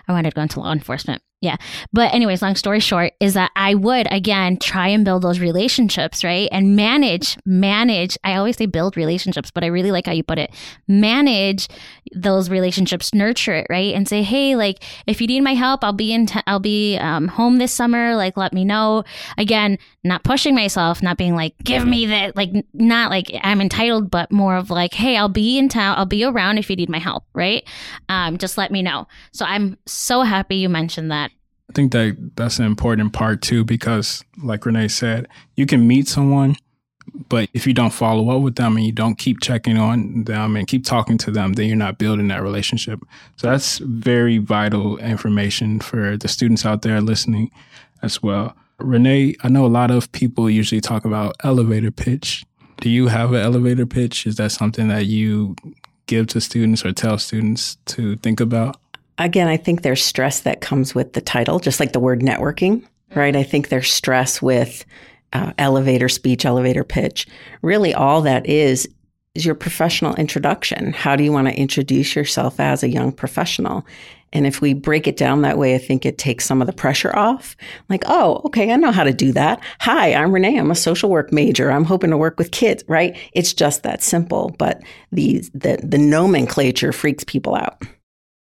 I 0.07 0.11
wanted 0.11 0.31
to 0.31 0.35
go 0.35 0.41
into 0.41 0.59
law 0.59 0.71
enforcement. 0.71 1.21
Yeah. 1.41 1.55
But 1.91 2.13
anyways, 2.13 2.43
long 2.43 2.55
story 2.55 2.79
short 2.79 3.13
is 3.19 3.33
that 3.33 3.49
I 3.55 3.73
would 3.73 4.07
again 4.11 4.57
try 4.57 4.89
and 4.89 5.03
build 5.03 5.23
those 5.23 5.39
relationships, 5.39 6.23
right? 6.23 6.47
And 6.51 6.75
manage, 6.75 7.35
manage. 7.47 8.15
I 8.23 8.35
always 8.35 8.57
say 8.57 8.67
build 8.67 8.95
relationships, 8.95 9.49
but 9.49 9.63
I 9.63 9.67
really 9.67 9.91
like 9.91 10.05
how 10.05 10.11
you 10.11 10.21
put 10.21 10.37
it. 10.37 10.51
Manage 10.87 11.67
those 12.13 12.51
relationships, 12.51 13.11
nurture 13.11 13.55
it, 13.55 13.67
right? 13.71 13.95
And 13.95 14.07
say, 14.07 14.21
hey, 14.21 14.55
like 14.55 14.83
if 15.07 15.19
you 15.19 15.25
need 15.25 15.41
my 15.41 15.55
help, 15.55 15.83
I'll 15.83 15.93
be 15.93 16.13
in, 16.13 16.27
t- 16.27 16.41
I'll 16.45 16.59
be 16.59 16.97
um, 16.97 17.27
home 17.27 17.57
this 17.57 17.73
summer. 17.73 18.15
Like 18.15 18.37
let 18.37 18.53
me 18.53 18.63
know. 18.63 19.03
Again, 19.39 19.79
not 20.03 20.23
pushing 20.23 20.53
myself, 20.53 21.01
not 21.01 21.17
being 21.17 21.35
like, 21.35 21.57
give 21.63 21.87
me 21.87 22.05
that, 22.05 22.35
like 22.35 22.51
not 22.73 23.09
like 23.09 23.31
I'm 23.41 23.61
entitled, 23.61 24.11
but 24.11 24.31
more 24.31 24.55
of 24.57 24.69
like, 24.69 24.93
hey, 24.93 25.17
I'll 25.17 25.27
be 25.27 25.57
in 25.57 25.69
town, 25.69 25.97
I'll 25.97 26.05
be 26.05 26.23
around 26.23 26.59
if 26.59 26.69
you 26.69 26.75
need 26.75 26.89
my 26.89 26.99
help, 26.99 27.23
right? 27.33 27.67
Um, 28.09 28.37
just 28.37 28.59
let 28.59 28.71
me 28.71 28.83
know. 28.83 29.07
So 29.31 29.43
I'm 29.45 29.70
so 29.85 30.23
happy 30.23 30.55
you 30.55 30.69
mentioned 30.69 31.11
that 31.11 31.31
I 31.71 31.73
think 31.73 31.93
that 31.93 32.31
that's 32.35 32.59
an 32.59 32.65
important 32.65 33.13
part 33.13 33.41
too, 33.41 33.63
because 33.63 34.25
like 34.43 34.65
Renee 34.65 34.89
said, 34.89 35.29
you 35.55 35.65
can 35.65 35.87
meet 35.87 36.05
someone, 36.05 36.57
but 37.29 37.49
if 37.53 37.65
you 37.65 37.73
don't 37.73 37.93
follow 37.93 38.29
up 38.35 38.41
with 38.41 38.57
them 38.57 38.75
and 38.75 38.85
you 38.85 38.91
don't 38.91 39.17
keep 39.17 39.39
checking 39.39 39.77
on 39.77 40.25
them 40.25 40.57
and 40.57 40.67
keep 40.67 40.83
talking 40.83 41.17
to 41.19 41.31
them, 41.31 41.53
then 41.53 41.67
you're 41.67 41.77
not 41.77 41.97
building 41.97 42.27
that 42.27 42.43
relationship. 42.43 42.99
So 43.37 43.49
that's 43.49 43.77
very 43.77 44.37
vital 44.37 44.97
information 44.97 45.79
for 45.79 46.17
the 46.17 46.27
students 46.27 46.65
out 46.65 46.81
there 46.81 46.99
listening 46.99 47.51
as 48.01 48.21
well. 48.21 48.53
Renee, 48.77 49.35
I 49.41 49.47
know 49.47 49.65
a 49.65 49.67
lot 49.67 49.91
of 49.91 50.11
people 50.11 50.49
usually 50.49 50.81
talk 50.81 51.05
about 51.05 51.37
elevator 51.41 51.91
pitch. 51.91 52.43
Do 52.81 52.89
you 52.89 53.07
have 53.07 53.31
an 53.31 53.39
elevator 53.39 53.85
pitch? 53.85 54.27
Is 54.27 54.35
that 54.35 54.51
something 54.51 54.89
that 54.89 55.05
you 55.05 55.55
give 56.07 56.27
to 56.27 56.41
students 56.41 56.83
or 56.83 56.91
tell 56.91 57.17
students 57.17 57.77
to 57.85 58.17
think 58.17 58.41
about? 58.41 58.75
Again, 59.17 59.47
I 59.47 59.57
think 59.57 59.81
there's 59.81 60.03
stress 60.03 60.41
that 60.41 60.61
comes 60.61 60.95
with 60.95 61.13
the 61.13 61.21
title, 61.21 61.59
just 61.59 61.79
like 61.79 61.93
the 61.93 61.99
word 61.99 62.21
networking, 62.21 62.85
right? 63.15 63.35
I 63.35 63.43
think 63.43 63.69
there's 63.69 63.91
stress 63.91 64.41
with 64.41 64.85
uh, 65.33 65.53
elevator 65.57 66.09
speech, 66.09 66.45
elevator 66.45 66.83
pitch. 66.83 67.27
Really, 67.61 67.93
all 67.93 68.21
that 68.21 68.47
is 68.47 68.87
is 69.33 69.45
your 69.45 69.55
professional 69.55 70.13
introduction. 70.15 70.91
How 70.91 71.15
do 71.15 71.23
you 71.23 71.31
want 71.31 71.47
to 71.47 71.57
introduce 71.57 72.15
yourself 72.15 72.59
as 72.59 72.83
a 72.83 72.89
young 72.89 73.13
professional? 73.13 73.85
And 74.33 74.45
if 74.45 74.61
we 74.61 74.73
break 74.73 75.07
it 75.07 75.17
down 75.17 75.41
that 75.41 75.57
way, 75.57 75.75
I 75.75 75.77
think 75.77 76.05
it 76.05 76.17
takes 76.17 76.45
some 76.45 76.61
of 76.61 76.67
the 76.67 76.73
pressure 76.73 77.15
off. 77.15 77.55
Like, 77.89 78.03
oh, 78.07 78.41
okay, 78.45 78.71
I 78.71 78.75
know 78.75 78.91
how 78.91 79.03
to 79.03 79.13
do 79.13 79.31
that. 79.33 79.61
Hi, 79.79 80.13
I'm 80.13 80.33
Renee. 80.33 80.57
I'm 80.57 80.71
a 80.71 80.75
social 80.75 81.09
work 81.09 81.31
major. 81.31 81.71
I'm 81.71 81.83
hoping 81.83 82.09
to 82.11 82.17
work 82.17 82.37
with 82.37 82.51
kids, 82.51 82.83
right? 82.87 83.17
It's 83.33 83.53
just 83.53 83.83
that 83.83 84.01
simple. 84.01 84.55
But 84.57 84.81
the 85.11 85.39
the, 85.53 85.79
the 85.83 85.97
nomenclature 85.97 86.91
freaks 86.91 87.23
people 87.23 87.55
out. 87.55 87.83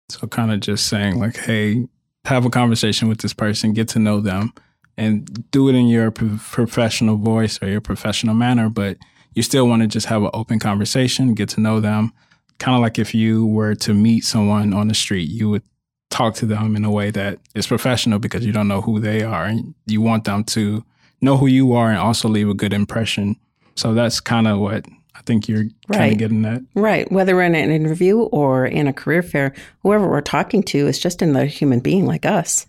So 0.09 0.27
kind 0.27 0.53
of 0.53 0.61
just 0.61 0.87
saying 0.87 1.19
like, 1.19 1.37
hey, 1.37 1.89
have 2.25 2.45
a 2.45 2.51
conversation 2.51 3.09
with 3.09 3.19
this 3.19 3.33
person, 3.33 3.73
get 3.73 3.89
to 3.89 3.99
know 3.99 4.21
them, 4.21 4.53
and 4.97 5.51
do 5.51 5.69
it 5.69 5.75
in 5.75 5.87
your 5.87 6.11
professional 6.11 7.17
voice 7.17 7.61
or 7.63 7.69
your 7.69 7.81
professional 7.81 8.35
manner. 8.35 8.69
But 8.69 8.99
you 9.35 9.43
still 9.43 9.67
want 9.67 9.83
to 9.83 9.89
just 9.89 10.07
have 10.07 10.23
an 10.23 10.31
open 10.35 10.59
conversation, 10.59 11.35
get 11.35 11.49
to 11.51 11.61
know 11.61 11.81
them. 11.81 12.13
Kind 12.59 12.77
of 12.77 12.83
like 12.83 12.99
if 12.99 13.15
you 13.15 13.47
were 13.47 13.75
to 13.77 13.95
meet 13.95 14.25
someone 14.25 14.73
on 14.73 14.89
the 14.89 14.95
street, 14.95 15.29
you 15.29 15.49
would 15.49 15.63
talk 16.11 16.35
to 16.35 16.47
them 16.47 16.77
in 16.77 16.85
a 16.85 16.91
way 16.91 17.11
that 17.11 17.39
is 17.55 17.67
professional 17.67 18.19
because 18.19 18.45
you 18.45 18.53
don't 18.53 18.69
know 18.69 18.83
who 18.83 19.01
they 19.01 19.23
are 19.23 19.45
and 19.45 19.75
you 19.87 20.01
want 20.01 20.25
them 20.25 20.45
to 20.45 20.85
know 21.23 21.37
who 21.37 21.47
you 21.47 21.73
are 21.73 21.89
and 21.89 21.99
also 21.99 22.29
leave 22.29 22.49
a 22.49 22.55
good 22.55 22.73
impression. 22.73 23.37
So 23.75 23.95
that's 23.95 24.21
kind 24.21 24.47
of 24.47 24.59
what 24.59 24.85
I 25.15 25.21
think 25.23 25.49
you're 25.49 25.65
right. 25.89 25.99
kind 25.99 26.13
of 26.13 26.19
getting 26.19 26.43
that. 26.43 26.63
Right. 26.75 27.11
Whether 27.11 27.35
we're 27.35 27.43
in 27.43 27.55
an 27.55 27.71
interview 27.71 28.19
or 28.19 28.67
in 28.67 28.87
a 28.87 28.93
career 28.93 29.23
fair, 29.23 29.55
whoever 29.83 30.09
we're 30.09 30.21
talking 30.21 30.63
to 30.65 30.87
is 30.87 30.99
just 30.99 31.23
another 31.23 31.47
human 31.47 31.81
being 31.81 32.07
like 32.07 32.25
us. 32.25 32.67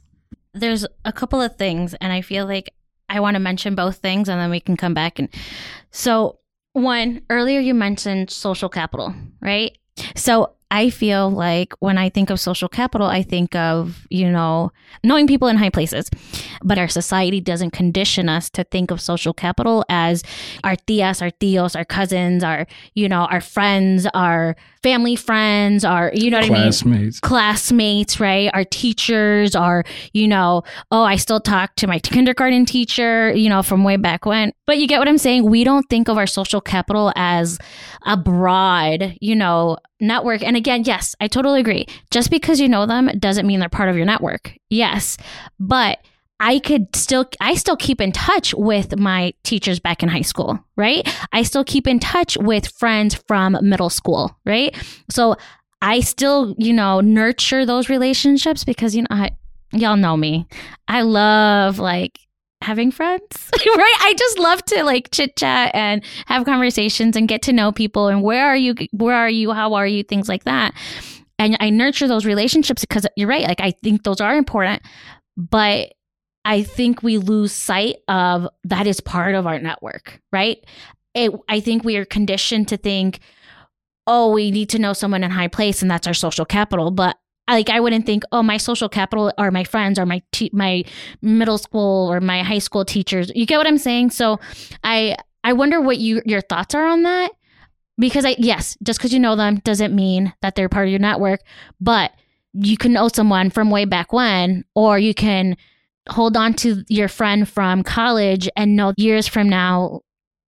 There's 0.54 0.86
a 1.04 1.12
couple 1.12 1.42
of 1.42 1.56
things, 1.56 1.96
and 1.96 2.14
I 2.14 2.22
feel 2.22 2.46
like 2.46 2.74
I 3.10 3.20
want 3.20 3.36
to 3.36 3.40
mention 3.40 3.76
both 3.76 3.98
things 3.98 4.30
and 4.30 4.40
then 4.40 4.50
we 4.50 4.60
can 4.60 4.78
come 4.78 4.94
back 4.94 5.20
and 5.20 5.30
so 5.92 6.40
one 6.74 7.22
earlier 7.30 7.60
you 7.60 7.74
mentioned 7.74 8.32
social 8.32 8.70
capital, 8.70 9.14
right? 9.40 9.78
So 10.16 10.56
I 10.74 10.90
feel 10.90 11.30
like 11.30 11.74
when 11.82 12.00
I 12.00 12.10
think 12.10 12.32
of 12.32 12.40
social 12.40 12.68
capital, 12.68 13.06
I 13.06 13.22
think 13.22 13.56
of, 13.56 14.08
you 14.10 14.28
know, 14.28 14.72
knowing 15.04 15.28
people 15.28 15.48
in 15.48 15.56
high 15.58 15.70
places. 15.70 16.10
But 16.64 16.80
our 16.80 16.88
society 16.88 17.40
doesn't 17.40 17.72
condition 17.72 18.28
us 18.28 18.50
to 18.52 18.64
think 18.64 18.90
of 18.90 19.00
social 19.00 19.36
capital 19.36 19.86
as 19.88 20.24
our 20.64 20.76
tias, 20.76 21.22
our 21.22 21.30
tios, 21.30 21.76
our 21.76 21.86
cousins, 21.86 22.44
our, 22.44 22.66
you 22.96 23.08
know, 23.08 23.26
our 23.26 23.40
friends, 23.40 24.08
our 24.16 24.56
family 24.82 25.16
friends, 25.16 25.86
our, 25.86 26.12
you 26.16 26.32
know 26.32 26.40
what 26.40 26.48
Classmates. 26.48 26.82
I 26.84 26.86
mean? 26.88 26.98
Classmates. 26.98 27.20
Classmates, 27.20 28.20
right? 28.20 28.50
Our 28.56 28.66
teachers, 28.66 29.56
our, 29.56 29.84
you 30.12 30.28
know, 30.28 30.64
oh, 30.90 31.04
I 31.04 31.18
still 31.18 31.40
talk 31.40 31.76
to 31.76 31.88
my 31.88 32.00
kindergarten 32.00 32.66
teacher, 32.66 33.32
you 33.32 33.48
know, 33.48 33.62
from 33.62 33.84
way 33.84 33.98
back 33.98 34.26
when. 34.26 34.52
But 34.66 34.78
you 34.78 34.88
get 34.88 35.00
what 35.00 35.10
I'm 35.10 35.18
saying? 35.18 35.50
We 35.50 35.64
don't 35.64 35.86
think 35.90 36.08
of 36.08 36.18
our 36.18 36.28
social 36.28 36.62
capital 36.62 37.12
as 37.16 37.60
a 38.06 38.16
broad, 38.16 39.18
you 39.20 39.36
know, 39.36 39.78
network. 40.00 40.42
And 40.42 40.56
again, 40.56 40.84
yes, 40.86 41.16
I 41.20 41.28
totally 41.28 41.60
agree. 41.60 41.86
Just 42.12 42.32
because 42.32 42.60
you 42.60 42.70
know 42.70 42.86
them 42.86 43.08
doesn't 43.20 43.46
mean 43.46 43.60
they're 43.60 43.70
part 43.70 43.90
of 43.90 43.98
your 43.98 44.06
network. 44.06 44.58
Yes. 44.70 45.18
But 45.60 46.00
I 46.40 46.60
could 46.60 46.94
still 46.96 47.26
I 47.40 47.56
still 47.56 47.78
keep 47.78 48.02
in 48.02 48.12
touch 48.12 48.54
with 48.54 48.98
my 48.98 49.34
teachers 49.44 49.80
back 49.80 50.04
in 50.04 50.10
high 50.10 50.22
school, 50.22 50.60
right? 50.76 51.08
I 51.32 51.44
still 51.44 51.64
keep 51.64 51.88
in 51.88 52.00
touch 52.00 52.38
with 52.38 52.68
friends 52.68 53.16
from 53.28 53.58
middle 53.62 53.90
school, 53.90 54.38
right? 54.46 54.76
So 55.10 55.36
I 55.82 56.00
still, 56.00 56.56
you 56.58 56.74
know, 56.74 57.02
nurture 57.02 57.66
those 57.66 57.90
relationships 57.90 58.64
because 58.64 58.96
you 58.96 59.04
know, 59.04 59.08
I, 59.12 59.32
y'all 59.72 59.98
know 59.98 60.18
me. 60.18 60.48
I 60.88 61.02
love 61.02 61.80
like 61.80 62.20
having 62.64 62.92
friends, 62.92 63.50
right? 63.54 63.98
I 64.02 64.16
just 64.18 64.40
love 64.40 64.64
to 64.66 64.84
like 64.84 65.12
chit 65.12 65.36
chat 65.36 65.72
and 65.74 66.04
have 66.26 66.46
conversations 66.46 67.16
and 67.16 67.28
get 67.28 67.42
to 67.44 67.54
know 67.54 67.72
people 67.72 68.08
and 68.08 68.22
where 68.24 68.48
are 68.48 68.56
you, 68.56 68.76
where 68.92 69.16
are 69.16 69.30
you, 69.30 69.52
how 69.52 69.74
are 69.74 69.88
you, 69.88 70.04
things 70.04 70.28
like 70.28 70.46
that. 70.46 70.74
And 71.40 71.58
I 71.60 71.70
nurture 71.70 72.08
those 72.08 72.26
relationships 72.26 72.82
because 72.82 73.06
you're 73.16 73.28
right. 73.28 73.48
Like 73.48 73.62
I 73.62 73.72
think 73.84 74.04
those 74.04 74.22
are 74.22 74.36
important, 74.36 74.82
but 75.38 75.94
I 76.46 76.64
think 76.64 77.04
we 77.04 77.18
lose 77.18 77.52
sight 77.52 77.98
of 78.08 78.48
that 78.66 78.88
is 78.88 79.00
part 79.00 79.36
of 79.36 79.48
our 79.48 79.60
network, 79.60 80.22
right? 80.32 80.58
It, 81.14 81.32
I 81.48 81.60
think 81.60 81.84
we 81.84 81.98
are 81.98 82.06
conditioned 82.06 82.68
to 82.70 82.78
think, 82.78 83.20
oh, 84.08 84.32
we 84.32 84.52
need 84.52 84.70
to 84.70 84.80
know 84.80 84.94
someone 84.94 85.24
in 85.24 85.32
high 85.32 85.48
place 85.48 85.82
and 85.82 85.90
that's 85.90 86.08
our 86.08 86.14
social 86.14 86.46
capital. 86.46 86.92
But 86.92 87.18
like 87.48 87.70
I 87.70 87.80
wouldn't 87.80 88.06
think, 88.06 88.24
oh, 88.32 88.44
my 88.44 88.58
social 88.58 88.90
capital 88.90 89.32
are 89.38 89.52
my 89.52 89.64
friends 89.64 90.00
or 90.00 90.06
my 90.06 90.22
te- 90.32 90.52
my 90.54 90.84
middle 91.22 91.58
school 91.58 92.12
or 92.12 92.22
my 92.22 92.42
high 92.44 92.60
school 92.60 92.86
teachers. 92.86 93.32
You 93.36 93.46
get 93.46 93.58
what 93.58 93.68
I'm 93.68 93.78
saying? 93.78 94.12
So 94.12 94.40
I 94.84 95.18
I 95.44 95.54
wonder 95.54 95.82
what 95.82 95.98
you 95.98 96.22
your 96.26 96.42
thoughts 96.42 96.74
are 96.74 96.86
on 96.86 97.04
that 97.04 97.32
because 97.98 98.26
I 98.26 98.36
yes, 98.38 98.78
just 98.84 99.00
because 99.00 99.14
you 99.14 99.20
know 99.20 99.36
them 99.36 99.58
doesn't 99.58 99.96
mean 99.96 100.34
that 100.42 100.56
they're 100.56 100.70
part 100.70 100.88
of 100.88 100.92
your 100.92 101.00
network, 101.00 101.42
but 101.82 102.12
you 102.54 102.78
can 102.78 102.94
know 102.94 103.08
someone 103.08 103.50
from 103.50 103.72
way 103.72 103.86
back 103.86 104.14
when, 104.14 104.64
or 104.76 104.98
you 104.98 105.14
can 105.14 105.58
hold 106.10 106.38
on 106.38 106.54
to 106.54 106.84
your 106.88 107.08
friend 107.08 107.48
from 107.48 107.84
college 107.84 108.50
and 108.56 108.76
know 108.76 108.94
years 108.98 109.28
from 109.28 109.50
now 109.50 110.02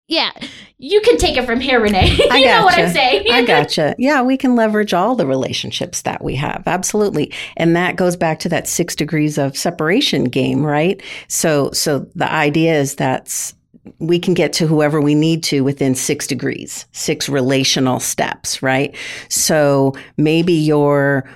yeah, 0.09 0.31
you 0.79 1.01
can 1.01 1.17
take 1.17 1.37
it 1.37 1.47
from 1.47 1.61
here, 1.61 1.81
Renee. 1.81 2.11
you 2.17 2.29
I 2.31 2.41
know 2.41 2.65
what. 2.65 2.79
I'm 2.79 2.93
saying. 2.93 3.27
I 3.31 3.45
gotcha. 3.45 3.95
Yeah, 3.99 4.23
we 4.23 4.37
can 4.37 4.57
leverage 4.57 4.93
all 4.93 5.15
the 5.15 5.27
relationships 5.27 6.03
that 6.03 6.23
we 6.23 6.35
have. 6.37 6.65
Absolutely. 6.67 7.33
And 7.57 7.75
that 7.77 7.97
goes 7.97 8.17
back 8.17 8.39
to 8.41 8.49
that 8.51 8.69
six 8.69 8.95
degrees 8.95 9.39
of 9.39 9.57
separation 9.57 10.25
game, 10.25 10.65
right? 10.65 11.01
So, 11.29 11.71
so 11.71 12.01
the 12.15 12.31
idea 12.31 12.79
is 12.79 12.97
that 12.97 13.53
we 13.99 14.19
can 14.19 14.35
get 14.35 14.53
to 14.55 14.67
whoever 14.67 15.01
we 15.01 15.15
need 15.15 15.43
to 15.45 15.63
within 15.63 15.95
six 15.95 16.27
degrees, 16.27 16.87
six 16.93 17.29
relational 17.29 18.01
steps, 18.01 18.63
right? 18.63 18.95
So 19.29 19.95
maybe 20.17 20.53
your 20.53 21.29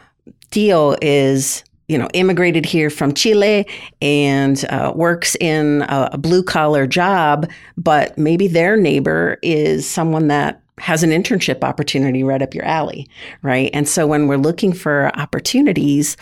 deal 0.51 0.97
is 1.01 1.65
you 1.89 1.97
know, 1.97 2.09
immigrated 2.15 2.67
here 2.67 2.91
from 2.91 3.15
Chile 3.15 3.67
and 4.01 4.65
uh, 4.71 4.93
works 4.95 5.37
in 5.41 5.83
a, 5.83 6.11
a 6.13 6.19
blue 6.19 6.43
collar 6.43 6.87
job, 6.87 7.49
but 7.77 8.17
maybe 8.19 8.49
their 8.49 8.77
neighbor 8.77 9.39
is 9.43 9.89
someone 9.89 10.29
that 10.29 10.63
has 10.79 11.03
an 11.03 11.11
internship 11.11 11.65
opportunity 11.65 12.23
right 12.23 12.43
up 12.43 12.55
your 12.55 12.65
alley, 12.65 13.09
right? 13.43 13.71
And 13.73 13.89
so 13.89 14.07
when 14.07 14.27
we're 14.27 14.37
looking 14.37 14.73
for 14.73 15.11
opportunities, 15.15 16.17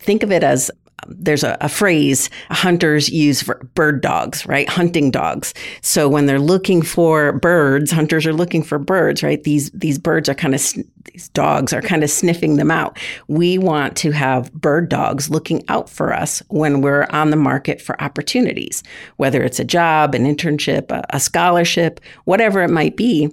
think 0.00 0.22
of 0.22 0.32
it 0.32 0.42
as 0.42 0.70
there's 1.06 1.44
a, 1.44 1.56
a, 1.60 1.68
phrase 1.68 2.28
hunters 2.50 3.08
use 3.08 3.42
for 3.42 3.56
bird 3.74 4.00
dogs, 4.00 4.44
right? 4.46 4.68
Hunting 4.68 5.10
dogs. 5.10 5.54
So 5.80 6.08
when 6.08 6.26
they're 6.26 6.40
looking 6.40 6.82
for 6.82 7.32
birds, 7.32 7.90
hunters 7.90 8.26
are 8.26 8.32
looking 8.32 8.62
for 8.62 8.78
birds, 8.78 9.22
right? 9.22 9.42
These 9.44 9.70
these 9.70 9.98
birds 9.98 10.28
are 10.28 10.34
kind 10.34 10.54
of 10.54 10.60
these 11.04 11.28
dogs 11.30 11.72
are 11.72 11.82
kind 11.82 12.02
of 12.02 12.10
sniffing 12.10 12.56
them 12.56 12.70
out. 12.70 12.98
We 13.28 13.58
want 13.58 13.96
to 13.98 14.10
have 14.10 14.52
bird 14.52 14.88
dogs 14.88 15.30
looking 15.30 15.62
out 15.68 15.88
for 15.88 16.12
us 16.12 16.42
when 16.48 16.80
we're 16.80 17.06
on 17.10 17.30
the 17.30 17.36
market 17.36 17.80
for 17.80 18.00
opportunities, 18.02 18.82
whether 19.16 19.42
it's 19.42 19.60
a 19.60 19.64
job, 19.64 20.14
an 20.14 20.24
internship, 20.24 20.90
a, 20.90 21.04
a 21.10 21.20
scholarship, 21.20 22.00
whatever 22.24 22.62
it 22.62 22.70
might 22.70 22.96
be. 22.96 23.32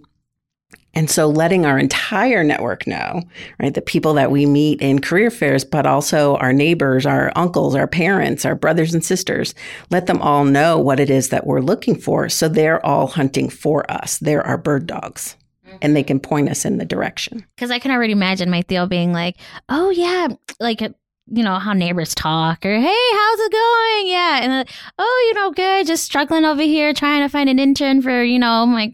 And 0.95 1.12
so 1.12 1.27
letting 1.27 1.65
our 1.65 1.77
entire 1.77 2.43
network 2.43 2.88
know, 2.88 3.21
right, 3.60 3.73
the 3.73 3.81
people 3.81 4.13
that 4.13 4.31
we 4.31 4.45
meet 4.45 4.81
in 4.81 4.99
career 4.99 5.29
fairs, 5.29 5.65
but 5.65 5.86
also 5.86 6.38
our 6.38 6.53
neighbors, 6.53 7.05
our 7.05 7.34
uncles, 7.36 7.75
our 7.75 7.88
parents, 7.88 8.45
our 8.45 8.55
brothers 8.55 8.93
and 8.93 9.03
sisters, 9.03 9.53
let 9.91 10.08
them 10.08 10.21
all 10.21 10.45
know 10.45 10.79
what 10.79 11.01
it 11.01 11.10
is 11.10 11.29
that 11.29 11.45
we're 11.45 11.60
looking 11.60 11.99
for. 11.99 12.29
So 12.29 12.47
they're 12.47 12.84
all 12.86 13.08
hunting 13.08 13.49
for 13.49 13.89
us. 13.91 14.17
They're 14.19 14.45
our 14.47 14.58
bird 14.58 14.88
dogs. 14.88 15.36
Mm-hmm. 15.67 15.77
And 15.81 15.95
they 15.95 16.03
can 16.03 16.19
point 16.19 16.49
us 16.49 16.63
in 16.63 16.77
the 16.77 16.86
direction. 16.86 17.45
Because 17.55 17.71
I 17.71 17.79
can 17.79 17.91
already 17.91 18.13
imagine 18.13 18.49
my 18.49 18.62
tio 18.62 18.86
being 18.86 19.12
like, 19.12 19.36
oh, 19.67 19.89
yeah, 19.89 20.29
like 20.62 20.81
you 21.27 21.43
know 21.43 21.58
how 21.58 21.73
neighbors 21.73 22.13
talk 22.13 22.63
or 22.65 22.75
hey 22.75 22.86
how's 22.86 23.39
it 23.39 23.51
going 23.51 24.08
yeah 24.08 24.39
and 24.43 24.51
then, 24.51 24.65
oh 24.99 25.25
you 25.27 25.34
know 25.34 25.51
good 25.51 25.88
just 25.88 26.03
struggling 26.03 26.45
over 26.45 26.62
here 26.62 26.93
trying 26.93 27.21
to 27.21 27.29
find 27.29 27.49
an 27.49 27.58
intern 27.58 28.01
for 28.01 28.23
you 28.23 28.38
know 28.38 28.65
my 28.65 28.93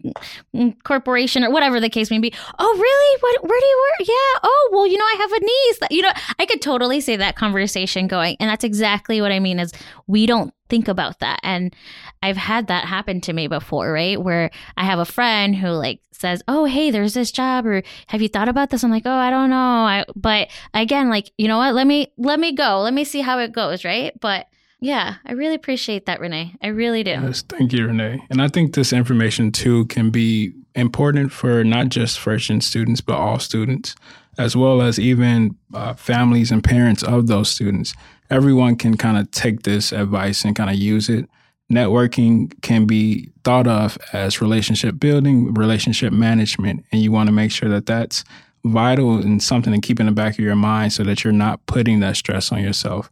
Mm, 0.54 0.76
corporation 0.82 1.44
or 1.44 1.50
whatever 1.50 1.80
the 1.80 1.88
case 1.88 2.10
may 2.10 2.18
be 2.18 2.30
oh 2.58 2.78
really 2.78 3.18
what 3.22 3.48
where 3.48 3.58
do 3.58 3.66
you 3.66 3.88
work 3.98 4.06
yeah 4.06 4.40
oh 4.42 4.68
well 4.70 4.86
you 4.86 4.98
know 4.98 5.04
i 5.04 5.16
have 5.18 5.32
a 5.32 5.40
niece 5.40 5.78
that 5.78 5.92
you 5.92 6.02
know 6.02 6.12
i 6.38 6.44
could 6.44 6.60
totally 6.60 7.00
see 7.00 7.16
that 7.16 7.36
conversation 7.36 8.06
going 8.06 8.36
and 8.38 8.50
that's 8.50 8.62
exactly 8.62 9.22
what 9.22 9.32
i 9.32 9.38
mean 9.38 9.58
is 9.58 9.72
we 10.06 10.26
don't 10.26 10.52
think 10.72 10.88
about 10.88 11.18
that. 11.18 11.38
And 11.42 11.76
I've 12.22 12.38
had 12.38 12.68
that 12.68 12.86
happen 12.86 13.20
to 13.22 13.34
me 13.34 13.46
before, 13.46 13.92
right? 13.92 14.20
Where 14.20 14.50
I 14.78 14.84
have 14.86 14.98
a 14.98 15.04
friend 15.04 15.54
who 15.54 15.68
like 15.68 16.00
says, 16.12 16.42
"Oh, 16.48 16.64
hey, 16.64 16.90
there's 16.90 17.12
this 17.12 17.30
job 17.30 17.66
or 17.66 17.82
have 18.06 18.22
you 18.22 18.28
thought 18.28 18.48
about 18.48 18.70
this?" 18.70 18.82
I'm 18.82 18.90
like, 18.90 19.02
"Oh, 19.04 19.10
I 19.10 19.28
don't 19.28 19.50
know." 19.50 19.56
I, 19.56 20.04
but 20.16 20.48
again, 20.72 21.10
like, 21.10 21.30
you 21.36 21.46
know 21.46 21.58
what? 21.58 21.74
Let 21.74 21.86
me 21.86 22.10
let 22.16 22.40
me 22.40 22.52
go. 22.52 22.80
Let 22.80 22.94
me 22.94 23.04
see 23.04 23.20
how 23.20 23.38
it 23.38 23.52
goes, 23.52 23.84
right? 23.84 24.18
But 24.18 24.46
yeah, 24.82 25.14
I 25.24 25.32
really 25.32 25.54
appreciate 25.54 26.06
that, 26.06 26.20
Renee. 26.20 26.54
I 26.62 26.68
really 26.68 27.02
do. 27.02 27.10
Yes, 27.10 27.42
thank 27.42 27.72
you, 27.72 27.86
Renee. 27.86 28.22
And 28.28 28.42
I 28.42 28.48
think 28.48 28.74
this 28.74 28.92
information 28.92 29.52
too 29.52 29.86
can 29.86 30.10
be 30.10 30.52
important 30.74 31.32
for 31.32 31.64
not 31.64 31.88
just 31.88 32.18
freshman 32.18 32.60
students, 32.60 33.00
but 33.00 33.16
all 33.16 33.38
students, 33.38 33.94
as 34.38 34.56
well 34.56 34.82
as 34.82 34.98
even 34.98 35.56
uh, 35.72 35.94
families 35.94 36.50
and 36.50 36.62
parents 36.62 37.02
of 37.02 37.26
those 37.26 37.50
students 37.50 37.94
everyone 38.32 38.76
can 38.76 38.96
kind 38.96 39.18
of 39.18 39.30
take 39.30 39.62
this 39.62 39.92
advice 39.92 40.44
and 40.44 40.56
kind 40.56 40.70
of 40.70 40.76
use 40.76 41.10
it. 41.10 41.28
Networking 41.70 42.50
can 42.62 42.86
be 42.86 43.30
thought 43.44 43.66
of 43.66 43.98
as 44.12 44.40
relationship 44.40 44.98
building, 44.98 45.52
relationship 45.54 46.12
management, 46.12 46.84
and 46.90 47.02
you 47.02 47.12
want 47.12 47.28
to 47.28 47.32
make 47.32 47.50
sure 47.50 47.68
that 47.68 47.86
that's 47.86 48.24
vital 48.64 49.16
and 49.16 49.42
something 49.42 49.72
to 49.72 49.86
keep 49.86 50.00
in 50.00 50.06
the 50.06 50.12
back 50.12 50.34
of 50.34 50.38
your 50.38 50.56
mind 50.56 50.92
so 50.92 51.04
that 51.04 51.22
you're 51.22 51.32
not 51.32 51.64
putting 51.66 52.00
that 52.00 52.16
stress 52.16 52.50
on 52.50 52.62
yourself. 52.62 53.10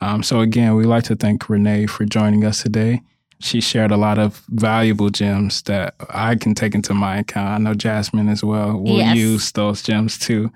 Um, 0.00 0.22
so, 0.22 0.40
again, 0.40 0.74
we'd 0.74 0.86
like 0.86 1.04
to 1.04 1.16
thank 1.16 1.48
Renee 1.48 1.86
for 1.86 2.04
joining 2.04 2.44
us 2.44 2.62
today. 2.62 3.02
She 3.40 3.60
shared 3.60 3.90
a 3.90 3.96
lot 3.96 4.18
of 4.18 4.42
valuable 4.48 5.10
gems 5.10 5.62
that 5.62 5.94
I 6.10 6.36
can 6.36 6.54
take 6.54 6.74
into 6.74 6.92
my 6.92 7.18
account. 7.18 7.48
I 7.48 7.58
know 7.58 7.74
Jasmine 7.74 8.28
as 8.28 8.44
well 8.44 8.78
will 8.78 8.98
yes. 8.98 9.16
use 9.16 9.52
those 9.52 9.82
gems 9.82 10.18
too. 10.18 10.50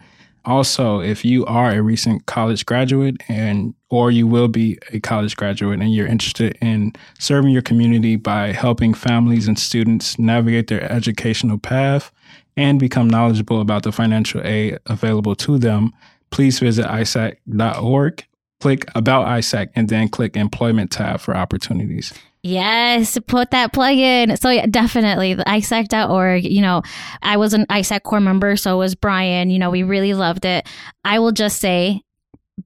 Also, 0.45 1.01
if 1.01 1.25
you 1.25 1.47
are 1.47 1.73
a 1.73 1.83
recent 1.83 2.27
college 2.27 2.67
graduate 2.67 3.17
and 3.29 3.75
or 3.89 4.11
you 4.11 4.27
will 4.27 4.49
be 4.49 4.79
a 4.93 5.01
college 5.01 5.37
graduate 5.37 5.81
and 5.81 5.95
you're 5.95 6.07
interested 6.07 6.59
in 6.61 6.93
serving 7.19 7.51
your 7.51 7.63
community 7.63 8.17
by 8.17 8.53
helping 8.53 8.93
families 8.93 9.49
and 9.49 9.59
students 9.59 10.19
navigate 10.19 10.67
their 10.67 10.83
educational 10.93 11.57
path 11.57 12.13
and 12.57 12.79
become 12.79 13.09
knowledgeable 13.09 13.61
about 13.61 13.85
the 13.85 13.93
financial 13.93 14.43
aid 14.45 14.79
available 14.87 15.35
to 15.35 15.59
them, 15.59 15.93
please 16.31 16.59
visit 16.59 16.85
isac.org, 16.87 18.25
click 18.65 18.87
about 18.95 19.27
ISAC, 19.27 19.69
and 19.77 19.91
then 19.91 20.09
click 20.09 20.39
employment 20.39 20.91
tab 20.91 21.21
for 21.21 21.37
opportunities. 21.37 22.15
Yes, 22.43 23.19
put 23.27 23.51
that 23.51 23.75
plug 23.75 23.97
in. 23.97 24.39
So 24.39 24.49
yeah, 24.49 24.65
definitely 24.65 25.35
the 25.35 25.45
ISAC.org. 25.45 26.45
You 26.45 26.63
know, 26.63 26.81
I 27.21 27.37
was 27.37 27.53
an 27.53 27.67
ISACorps 27.67 28.23
member, 28.23 28.57
so 28.57 28.79
was 28.79 28.95
Brian. 28.95 29.51
You 29.51 29.59
know, 29.59 29.69
we 29.69 29.83
really 29.83 30.15
loved 30.15 30.47
it. 30.47 30.67
I 31.05 31.19
will 31.19 31.33
just 31.33 31.61
say 31.61 32.01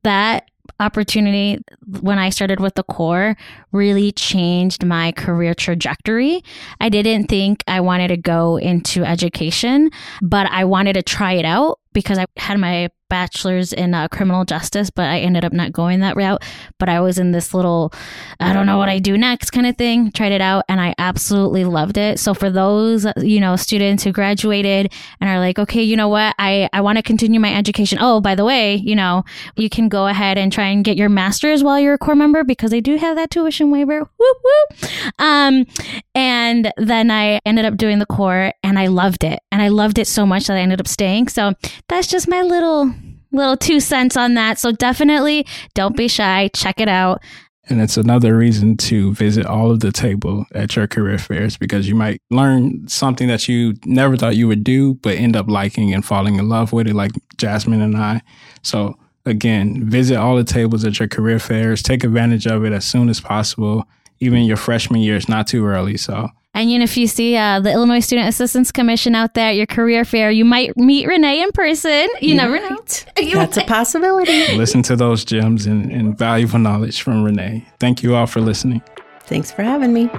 that 0.04 0.48
opportunity 0.78 1.58
when 2.00 2.20
I 2.20 2.30
started 2.30 2.60
with 2.60 2.76
the 2.76 2.84
Corps 2.84 3.36
really 3.72 4.12
changed 4.12 4.86
my 4.86 5.10
career 5.10 5.52
trajectory. 5.52 6.44
I 6.80 6.90
didn't 6.90 7.26
think 7.26 7.64
I 7.66 7.80
wanted 7.80 8.08
to 8.08 8.16
go 8.16 8.56
into 8.56 9.02
education, 9.04 9.90
but 10.22 10.46
I 10.46 10.64
wanted 10.64 10.92
to 10.92 11.02
try 11.02 11.32
it 11.32 11.44
out 11.44 11.80
because 11.92 12.18
I 12.18 12.26
had 12.36 12.58
my 12.58 12.90
bachelor's 13.08 13.72
in 13.72 13.94
uh, 13.94 14.08
criminal 14.08 14.44
justice, 14.44 14.90
but 14.90 15.06
I 15.06 15.20
ended 15.20 15.44
up 15.44 15.52
not 15.52 15.72
going 15.72 16.00
that 16.00 16.16
route. 16.16 16.42
But 16.78 16.88
I 16.88 17.00
was 17.00 17.18
in 17.18 17.32
this 17.32 17.54
little, 17.54 17.92
I 18.38 18.52
don't 18.52 18.66
know 18.66 18.78
what 18.78 18.88
I 18.88 18.98
do 18.98 19.16
next 19.16 19.50
kind 19.50 19.66
of 19.66 19.76
thing. 19.76 20.12
Tried 20.12 20.32
it 20.32 20.40
out 20.40 20.64
and 20.68 20.80
I 20.80 20.94
absolutely 20.98 21.64
loved 21.64 21.96
it. 21.96 22.18
So 22.18 22.34
for 22.34 22.50
those, 22.50 23.06
you 23.16 23.40
know, 23.40 23.56
students 23.56 24.04
who 24.04 24.12
graduated 24.12 24.92
and 25.20 25.30
are 25.30 25.38
like, 25.38 25.58
okay, 25.58 25.82
you 25.82 25.96
know 25.96 26.08
what, 26.08 26.34
I, 26.38 26.68
I 26.72 26.80
want 26.80 26.96
to 26.98 27.02
continue 27.02 27.40
my 27.40 27.54
education. 27.54 27.98
Oh, 28.00 28.20
by 28.20 28.34
the 28.34 28.44
way, 28.44 28.76
you 28.76 28.94
know, 28.94 29.24
you 29.56 29.70
can 29.70 29.88
go 29.88 30.06
ahead 30.06 30.38
and 30.38 30.52
try 30.52 30.66
and 30.66 30.84
get 30.84 30.96
your 30.96 31.08
master's 31.08 31.64
while 31.64 31.80
you're 31.80 31.94
a 31.94 31.98
Corps 31.98 32.14
member 32.14 32.44
because 32.44 32.70
they 32.70 32.80
do 32.80 32.96
have 32.96 33.16
that 33.16 33.30
tuition 33.30 33.70
waiver. 33.70 34.00
Whoop, 34.00 34.36
whoop. 34.44 34.90
Um, 35.18 35.66
and 36.14 36.72
then 36.76 37.10
I 37.10 37.40
ended 37.46 37.64
up 37.64 37.76
doing 37.76 37.98
the 37.98 38.06
Corps 38.06 38.52
and 38.62 38.78
I 38.78 38.88
loved 38.88 39.24
it. 39.24 39.40
And 39.50 39.62
I 39.62 39.68
loved 39.68 39.98
it 39.98 40.06
so 40.06 40.26
much 40.26 40.46
that 40.46 40.56
I 40.56 40.60
ended 40.60 40.80
up 40.80 40.86
staying. 40.86 41.28
So 41.28 41.54
that's 41.88 42.06
just 42.06 42.28
my 42.28 42.42
little 42.42 42.92
little 43.32 43.56
two 43.56 43.80
cents 43.80 44.16
on 44.16 44.34
that. 44.34 44.58
So 44.58 44.72
definitely 44.72 45.46
don't 45.74 45.96
be 45.96 46.08
shy. 46.08 46.48
Check 46.54 46.80
it 46.80 46.88
out. 46.88 47.22
And 47.70 47.82
it's 47.82 47.98
another 47.98 48.36
reason 48.36 48.78
to 48.78 49.12
visit 49.12 49.44
all 49.44 49.70
of 49.70 49.80
the 49.80 49.92
table 49.92 50.46
at 50.54 50.74
your 50.74 50.86
career 50.86 51.18
fairs 51.18 51.58
because 51.58 51.86
you 51.86 51.94
might 51.94 52.22
learn 52.30 52.88
something 52.88 53.28
that 53.28 53.46
you 53.46 53.74
never 53.84 54.16
thought 54.16 54.36
you 54.36 54.48
would 54.48 54.64
do, 54.64 54.94
but 54.94 55.16
end 55.16 55.36
up 55.36 55.48
liking 55.48 55.92
and 55.92 56.04
falling 56.04 56.36
in 56.36 56.48
love 56.48 56.72
with 56.72 56.86
it, 56.86 56.94
like 56.94 57.12
Jasmine 57.36 57.82
and 57.82 57.96
I. 57.96 58.22
So, 58.62 58.98
again, 59.26 59.88
visit 59.90 60.16
all 60.16 60.36
the 60.36 60.44
tables 60.44 60.82
at 60.86 60.98
your 60.98 61.08
career 61.08 61.38
fairs. 61.38 61.82
Take 61.82 62.04
advantage 62.04 62.46
of 62.46 62.64
it 62.64 62.72
as 62.72 62.86
soon 62.86 63.10
as 63.10 63.20
possible. 63.20 63.84
Even 64.18 64.44
your 64.44 64.56
freshman 64.56 65.02
year 65.02 65.16
is 65.16 65.28
not 65.28 65.46
too 65.46 65.66
early. 65.66 65.98
So, 65.98 66.30
and 66.58 66.72
you 66.72 66.78
know, 66.78 66.84
if 66.84 66.96
you 66.96 67.06
see 67.06 67.36
uh, 67.36 67.60
the 67.60 67.70
Illinois 67.70 68.00
Student 68.00 68.28
Assistance 68.28 68.72
Commission 68.72 69.14
out 69.14 69.34
there 69.34 69.50
at 69.50 69.56
your 69.56 69.66
career 69.66 70.04
fair, 70.04 70.30
you 70.30 70.44
might 70.44 70.76
meet 70.76 71.06
Renee 71.06 71.40
in 71.40 71.52
person. 71.52 72.08
You, 72.20 72.34
never 72.34 72.58
know. 72.58 72.76
That's 73.16 73.56
a 73.56 73.64
possibility. 73.64 74.56
Listen 74.56 74.82
to 74.82 74.96
those 74.96 75.24
gems 75.24 75.66
and, 75.66 75.92
and 75.92 76.18
valuable 76.18 76.58
knowledge 76.58 77.02
from 77.02 77.22
Renee. 77.22 77.64
Thank 77.78 78.02
you 78.02 78.16
all 78.16 78.26
for 78.26 78.40
listening. 78.40 78.82
Thanks 79.20 79.52
for 79.52 79.62
having 79.62 79.92
me. 79.92 80.10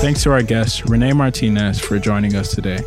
Thanks 0.00 0.22
to 0.24 0.30
our 0.30 0.42
guest, 0.42 0.84
Renee 0.88 1.12
Martinez, 1.12 1.80
for 1.80 1.98
joining 1.98 2.36
us 2.36 2.54
today. 2.54 2.84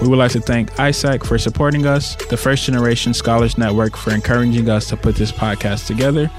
We 0.00 0.06
would 0.06 0.18
like 0.18 0.30
to 0.32 0.40
thank 0.40 0.70
ISAC 0.74 1.26
for 1.26 1.38
supporting 1.38 1.84
us, 1.84 2.14
the 2.26 2.36
First 2.36 2.64
Generation 2.64 3.12
Scholars 3.12 3.58
Network 3.58 3.96
for 3.96 4.12
encouraging 4.12 4.68
us 4.68 4.88
to 4.90 4.96
put 4.96 5.16
this 5.16 5.32
podcast 5.32 5.86
together. 5.86 6.30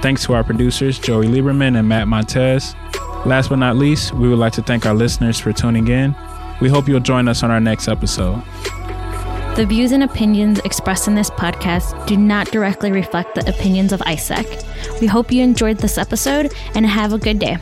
Thanks 0.00 0.24
to 0.26 0.34
our 0.34 0.44
producers, 0.44 0.98
Joey 0.98 1.26
Lieberman 1.26 1.76
and 1.76 1.88
Matt 1.88 2.06
Montez. 2.06 2.74
Last 3.26 3.48
but 3.48 3.56
not 3.56 3.76
least, 3.76 4.14
we 4.14 4.28
would 4.28 4.38
like 4.38 4.52
to 4.54 4.62
thank 4.62 4.86
our 4.86 4.94
listeners 4.94 5.40
for 5.40 5.52
tuning 5.52 5.88
in. 5.88 6.14
We 6.60 6.68
hope 6.68 6.88
you'll 6.88 7.00
join 7.00 7.26
us 7.26 7.42
on 7.42 7.50
our 7.50 7.60
next 7.60 7.88
episode. 7.88 8.42
The 9.56 9.66
views 9.66 9.90
and 9.90 10.04
opinions 10.04 10.60
expressed 10.60 11.08
in 11.08 11.16
this 11.16 11.30
podcast 11.30 12.06
do 12.06 12.16
not 12.16 12.46
directly 12.52 12.92
reflect 12.92 13.34
the 13.34 13.46
opinions 13.50 13.92
of 13.92 14.00
ISAC. 14.00 15.00
We 15.00 15.08
hope 15.08 15.32
you 15.32 15.42
enjoyed 15.42 15.78
this 15.78 15.98
episode 15.98 16.54
and 16.76 16.86
have 16.86 17.12
a 17.12 17.18
good 17.18 17.40
day. 17.40 17.58